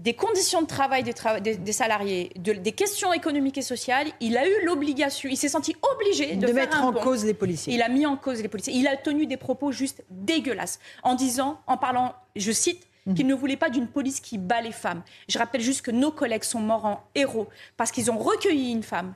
Des 0.00 0.14
conditions 0.14 0.60
de 0.60 0.66
travail 0.66 1.04
des, 1.04 1.72
salariés, 1.72 2.32
des 2.36 2.72
questions 2.72 3.12
économiques 3.12 3.58
et 3.58 3.62
sociales, 3.62 4.08
il 4.20 4.36
a 4.36 4.44
eu 4.44 4.64
l'obligation, 4.64 5.30
il 5.30 5.36
s'est 5.36 5.48
senti 5.48 5.76
obligé 5.94 6.34
de, 6.34 6.52
mettre 6.52 6.82
en 6.82 6.92
cause 6.92 7.24
les 7.24 7.32
policiers. 7.32 7.72
Il 7.72 7.80
a 7.80 7.88
mis 7.88 8.04
en 8.04 8.16
cause 8.16 8.42
les 8.42 8.48
policiers. 8.48 8.74
Il 8.74 8.88
a 8.88 8.96
tenu 8.96 9.26
des 9.26 9.36
propos 9.36 9.70
juste 9.70 10.02
dégueulasses 10.10 10.80
en 11.04 11.14
disant, 11.14 11.60
en 11.68 11.76
parlant, 11.76 12.12
je 12.34 12.50
cite, 12.50 12.88
Mhm. 13.06 13.14
qu'il 13.14 13.26
ne 13.26 13.34
voulait 13.34 13.56
pas 13.56 13.70
d'une 13.70 13.86
police 13.86 14.20
qui 14.20 14.38
bat 14.38 14.60
les 14.60 14.72
femmes. 14.72 15.02
Je 15.28 15.38
rappelle 15.38 15.60
juste 15.60 15.82
que 15.82 15.90
nos 15.90 16.10
collègues 16.10 16.44
sont 16.44 16.60
morts 16.60 16.84
en 16.84 17.04
héros 17.14 17.48
parce 17.76 17.90
qu'ils 17.90 18.10
ont 18.10 18.18
recueilli 18.18 18.72
une 18.72 18.82
femme 18.82 19.14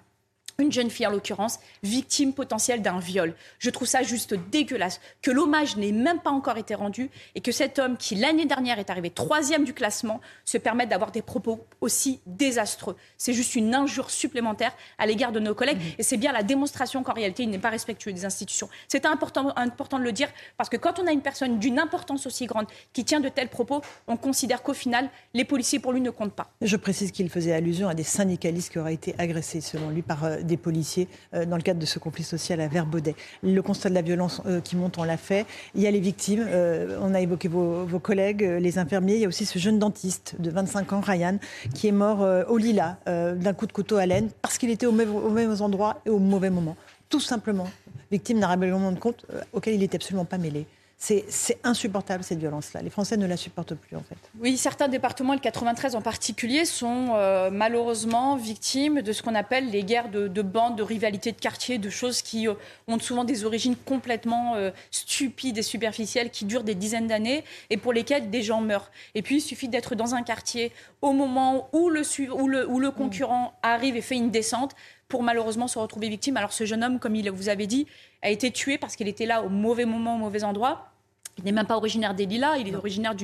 une 0.61 0.73
jeune 0.73 0.91
fille 0.91 1.07
en 1.07 1.13
l'occurrence, 1.13 1.61
victime 1.85 2.33
potentielle 2.33 2.83
d'un 2.83 2.99
viol. 2.99 3.37
Je 3.61 3.71
trouve 3.71 3.87
ça 3.87 4.03
juste 4.03 4.35
dégueulasse 4.51 5.01
que 5.23 5.31
l'hommage 5.31 5.77
n'ait 5.77 5.93
même 5.93 6.19
pas 6.19 6.31
encore 6.31 6.57
été 6.57 6.75
rendu 6.75 7.11
et 7.37 7.41
que 7.41 7.53
cet 7.53 7.79
homme 7.79 7.97
qui 7.97 8.17
l'année 8.17 8.45
dernière 8.45 8.81
est 8.81 8.91
arrivé 8.91 9.09
troisième 9.11 9.63
du 9.63 9.73
classement 9.73 10.21
se 10.45 10.59
permette 10.59 10.89
d'avoir 10.89 11.13
des 11.13 11.23
propos 11.23 11.65
aussi 11.81 12.19
désastreux. 12.27 12.97
C'est 13.19 13.35
juste 13.35 13.55
une 13.55 13.73
injure 13.73 14.11
supplémentaire 14.11 14.73
à 14.99 15.07
l'égard 15.07 15.31
de 15.31 15.39
nos 15.39 15.55
collègues 15.55 15.79
et 15.97 16.03
c'est 16.03 16.17
bien 16.17 16.33
la 16.33 16.43
démonstration 16.43 17.05
qu'en 17.05 17.13
réalité 17.13 17.45
il 17.45 17.51
n'est 17.51 17.61
pas 17.61 17.71
respectueux 17.71 18.13
des 18.13 18.25
institutions. 18.25 18.69
C'est 18.89 19.07
important, 19.07 19.53
important 19.55 20.01
de 20.01 20.05
le 20.05 20.11
dire 20.11 20.29
parce 20.57 20.69
que 20.69 20.77
quand 20.77 20.99
on 20.99 21.07
a 21.07 21.13
une 21.13 21.23
personne 21.23 21.61
d'une 21.61 21.79
importance 21.79 22.27
aussi 22.27 22.47
grande 22.47 22.67
qui 22.93 23.05
tient 23.05 23.21
de 23.21 23.29
tels 23.29 23.49
propos, 23.49 23.81
on 24.09 24.17
considère 24.17 24.65
qu'au 24.65 24.75
final 24.75 25.09
les 25.35 25.45
policiers 25.45 25.79
pour 25.79 25.93
lui 25.93 26.01
ne 26.01 26.11
comptent 26.11 26.35
pas. 26.35 26.51
Je 26.63 26.77
précise 26.77 27.13
qu'il 27.13 27.31
faisait 27.31 27.53
allusion 27.53 27.89
à 27.89 27.95
des 27.95 28.03
syndicalistes 28.03 28.73
qui 28.73 28.81
auraient 28.81 28.95
été 28.95 29.15
agressés 29.19 29.61
selon 29.61 29.91
lui 29.91 30.03
par 30.03 30.25
euh, 30.25 30.43
des 30.49 30.57
policiers 30.57 31.07
euh, 31.35 31.45
dans 31.47 31.57
le 31.57 31.63
cadre 31.63 31.79
de 31.79 31.87
ce 31.87 32.01
conflit 32.01 32.25
social 32.25 32.61
à 32.61 32.67
Verbaudet. 32.67 33.15
Le 33.45 33.61
constat 33.63 33.91
de 33.91 33.95
la 33.95 34.03
violence 34.03 34.43
euh, 34.47 34.61
qui 34.61 34.75
monte, 34.75 34.99
on 34.99 35.05
l'a 35.05 35.17
fait. 35.17 35.47
Il 35.77 35.83
y 35.83 35.87
a 35.87 35.91
les 35.93 36.01
victimes, 36.01 36.45
euh, 36.49 36.99
on 37.01 37.15
a 37.15 37.21
évoqué 37.21 37.47
vos, 37.47 37.87
collègues, 38.01 38.43
les 38.43 38.79
infirmiers. 38.79 39.15
Il 39.15 39.21
y 39.21 39.25
a 39.25 39.29
aussi 39.29 39.47
ce 39.47 39.59
jeune 39.59 39.79
dentiste 39.79 40.35
de 40.41 40.51
25 40.51 40.93
ans, 40.93 41.01
Ryan, 41.01 41.39
qui 41.75 41.87
est 41.87 41.93
mort 41.93 42.27
au 42.49 42.57
Lila 42.57 42.99
d'un 43.07 43.53
coup 43.53 43.67
de 43.67 43.73
couteau 43.73 43.97
à 43.97 44.07
laine 44.07 44.31
parce 44.41 44.57
qu'il 44.57 44.71
était 44.71 44.87
au 44.87 44.93
même, 44.93 45.15
au 45.15 45.31
même 45.31 45.55
endroit 45.61 46.01
et 46.07 46.11
au 46.11 46.19
mauvais 46.19 46.51
moment. 46.51 46.77
Tout 47.09 47.21
simplement, 47.21 47.69
victime 48.11 48.41
d'un 48.41 48.47
règlement 48.47 48.93
de 48.93 48.99
compte 48.99 49.27
auquel 49.53 49.75
il 49.75 49.81
n'était 49.81 49.97
absolument 49.97 50.25
pas 50.25 50.39
mêlé. 50.39 50.67
C'est 51.01 51.61
insupportable 51.63 52.25
cette 52.25 52.41
violence-là. 52.41 52.83
Les 52.83 52.91
Français 52.91 53.17
ne 53.17 53.27
la 53.27 53.37
supportent 53.37 53.75
plus 53.75 53.97
en 53.97 54.03
fait. 54.03 54.17
Oui, 54.41 54.57
certains 54.57 54.89
départements, 54.89 55.33
le 55.33 55.39
93 55.39 55.95
en 55.95 56.03
particulier, 56.03 56.65
sont 56.65 57.11
euh, 57.15 57.51
malheureusement 57.53 58.35
victimes 58.35 59.01
de 59.03 59.13
ce 59.13 59.23
qu'on 59.23 59.37
appelle 59.37 59.71
les 59.71 59.85
guerres 59.85 60.09
de, 60.09 60.43
bandes, 60.43 60.77
de 60.77 60.83
rivalités 60.83 61.31
de 61.31 61.39
quartier, 61.39 61.79
de 61.79 61.89
choses 61.89 62.21
qui 62.21 62.49
euh, 62.49 62.55
ont 62.89 62.99
souvent 62.99 63.23
des 63.23 63.45
origines 63.45 63.77
complètement 63.77 64.57
euh, 64.57 64.73
stupides 64.91 65.59
et 65.59 65.63
superficielles, 65.63 66.31
qui 66.31 66.45
durent 66.45 66.65
des 66.65 66.75
dizaines 66.75 67.07
d'années 67.07 67.45
et 67.71 67.77
pour 67.77 67.93
lesquelles 67.93 68.29
des 68.29 68.43
gens 68.43 68.61
meurent. 68.61 68.91
Et 69.15 69.23
puis 69.23 69.37
il 69.37 69.41
suffit 69.41 69.69
d'être 69.69 69.95
dans 69.95 70.17
un 70.17 70.25
quartier 70.25 70.73
au 71.01 71.13
moment 71.13 71.69
où 71.73 71.91
le, 71.91 72.03
où 72.33 72.49
le, 72.49 72.69
où 72.69 72.81
le 72.81 72.91
concurrent 72.91 73.55
arrive 73.63 73.97
et 73.97 74.03
fait 74.03 74.17
une 74.17 74.33
descente 74.33 74.75
pour 75.09 75.23
malheureusement 75.23 75.69
se 75.69 75.79
retrouver 75.79 76.09
victime. 76.09 76.37
Alors 76.37 76.53
ce 76.53 76.65
jeune 76.65 76.85
homme, 76.85 76.99
comme 76.99 77.17
il 77.17 77.31
vous 77.31 77.49
avait 77.49 77.67
dit, 77.67 77.87
a 78.23 78.31
été 78.31 78.51
tué 78.51 78.79
parce 78.79 78.97
qu'il 78.97 79.09
était 79.09 79.27
là 79.27 79.43
au 79.43 79.49
mauvais 79.49 79.85
moment, 79.85 80.17
au 80.17 80.19
mauvais 80.19 80.45
endroit. 80.45 80.93
Il 81.39 81.45
n'est 81.45 81.53
même 81.53 81.67
pas 81.67 81.77
originaire 81.77 82.15
des 82.15 82.27
Lilas, 82.27 82.57
il 82.57 82.69
est 82.69 82.75
originaire 82.75 83.15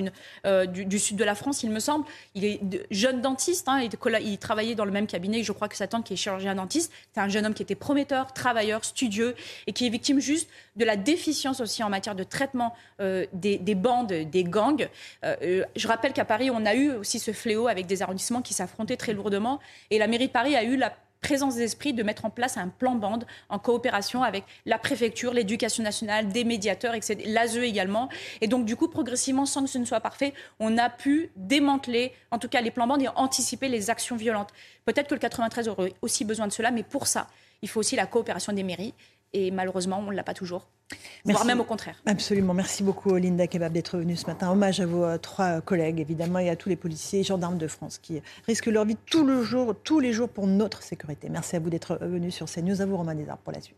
euh, 0.47 0.67
du, 0.67 0.99
sud 0.99 1.17
de 1.17 1.25
la 1.25 1.35
France, 1.35 1.62
il 1.64 1.71
me 1.71 1.81
semble. 1.81 2.07
Il 2.35 2.45
est 2.45 2.61
jeune 2.91 3.21
dentiste, 3.21 3.69
hein, 3.69 3.81
il, 3.81 4.38
travaillait 4.38 4.76
dans 4.76 4.85
le 4.85 4.93
même 4.93 5.09
cabinet, 5.09 5.43
je 5.43 5.53
crois 5.53 5.69
que 5.69 5.76
sa 5.76 5.88
tante 5.88 6.05
qui 6.05 6.12
est 6.12 6.17
chirurgien 6.17 6.55
dentiste. 6.55 6.93
C'est 7.12 7.21
un 7.21 7.29
jeune 7.29 7.45
homme 7.45 7.55
qui 7.55 7.62
était 7.62 7.75
prometteur, 7.75 8.33
travailleur, 8.33 8.85
studieux, 8.85 9.35
et 9.67 9.73
qui 9.73 9.87
est 9.87 9.91
victime 9.91 10.21
juste 10.21 10.49
de 10.76 10.85
la 10.85 10.97
déficience 10.97 11.61
aussi 11.61 11.83
en 11.83 11.91
matière 11.91 12.14
de 12.14 12.23
traitement 12.23 12.75
euh, 13.00 13.26
des, 13.33 13.59
bandes, 13.75 14.12
des 14.12 14.45
gangs. 14.45 14.88
Euh, 15.25 15.64
je 15.75 15.88
rappelle 15.88 16.12
qu'à 16.12 16.25
Paris, 16.25 16.50
on 16.53 16.64
a 16.67 16.75
eu 16.75 16.93
aussi 16.93 17.19
ce 17.19 17.33
fléau 17.33 17.67
avec 17.67 17.87
des 17.87 18.03
arrondissements 18.03 18.43
qui 18.43 18.55
s'affrontaient 18.55 18.97
très 18.97 19.12
lourdement, 19.12 19.59
et 19.91 19.99
la 19.99 20.07
mairie 20.07 20.29
de 20.29 20.33
Paris 20.33 20.55
a 20.55 20.62
eu 20.62 20.76
la 20.76 20.95
présence 21.25 21.57
d'esprit 21.57 21.95
de 21.95 22.02
mettre 22.02 22.26
en 22.26 22.31
place 22.31 22.59
un 22.59 22.69
plan 22.69 22.97
bande 22.97 23.25
en 23.49 23.59
coopération 23.59 24.23
avec 24.23 24.45
la 24.66 24.76
préfecture, 24.76 25.33
l'éducation 25.33 25.83
nationale, 25.83 26.28
des 26.28 26.45
médiateurs, 26.45 26.95
etc., 26.95 27.25
l'ASE 27.25 27.57
également. 27.57 28.11
Et 28.43 28.47
donc, 28.47 28.66
du 28.66 28.76
coup, 28.76 28.88
progressivement, 28.88 29.47
sans 29.47 29.62
que 29.64 29.71
ce 29.71 29.78
ne 29.78 29.87
soit 29.87 30.00
parfait, 30.00 30.35
on 30.61 30.76
a 30.76 30.90
pu 30.90 31.31
démanteler, 31.37 32.12
en 32.31 32.38
tout 32.38 32.49
cas, 32.49 32.61
les 32.61 32.71
plans 32.71 32.87
bandes 32.87 33.00
et 33.00 33.09
anticiper 33.16 33.69
les 33.69 33.88
actions 33.88 34.16
violentes. 34.16 34.50
Peut-être 34.85 35.09
que 35.09 35.14
le 35.14 35.21
93 35.21 35.69
aurait 35.69 35.95
aussi 36.02 36.26
besoin 36.26 36.47
de 36.47 36.52
cela, 36.52 36.71
mais 36.71 36.83
pour 36.83 37.07
ça, 37.07 37.26
il 37.62 37.71
faut 37.71 37.81
aussi 37.81 37.97
la 37.97 38.04
coopération 38.04 38.52
des 38.52 38.62
mairies. 38.62 38.93
Et 39.35 39.50
malheureusement, 39.50 39.99
on 39.99 40.11
ne 40.11 40.17
l'a 40.17 40.23
pas 40.23 40.33
toujours. 40.33 40.69
Voire 41.25 41.45
même 41.45 41.61
au 41.61 41.64
contraire. 41.64 42.00
Absolument. 42.07 42.55
Merci 42.55 42.83
beaucoup, 42.83 43.17
Linda 43.17 43.47
Kebab, 43.47 43.73
d'être 43.73 43.99
venue 43.99 44.17
ce 44.17 44.26
matin. 44.26 44.50
Hommage 44.50 44.81
à 44.81 44.87
vos 44.87 45.05
euh, 45.05 45.19
trois 45.19 45.61
collègues, 45.61 45.99
évidemment, 46.00 46.38
et 46.38 46.50
à 46.50 46.57
tous 46.57 46.69
les 46.69 46.76
policiers 46.76 47.21
et 47.21 47.25
gendarmes 47.25 47.59
de 47.59 47.67
France 47.67 47.99
qui 47.99 48.23
risquent 48.47 48.67
leur 48.67 48.85
vie 48.85 48.97
tout 49.07 49.26
le 49.26 49.43
jour, 49.43 49.75
tous 49.83 49.99
les 49.99 50.12
jours 50.12 50.29
pour 50.29 50.47
notre 50.47 50.83
sécurité. 50.83 51.29
Merci 51.29 51.57
à 51.57 51.59
vous 51.59 51.71
d'être 51.71 51.99
venus 52.00 52.35
sur 52.35 52.47
CNews. 52.47 52.81
À 52.81 52.87
vous, 52.87 52.97
Romain 52.97 53.14
Desarts, 53.14 53.38
pour 53.38 53.53
la 53.53 53.61
suite. 53.61 53.76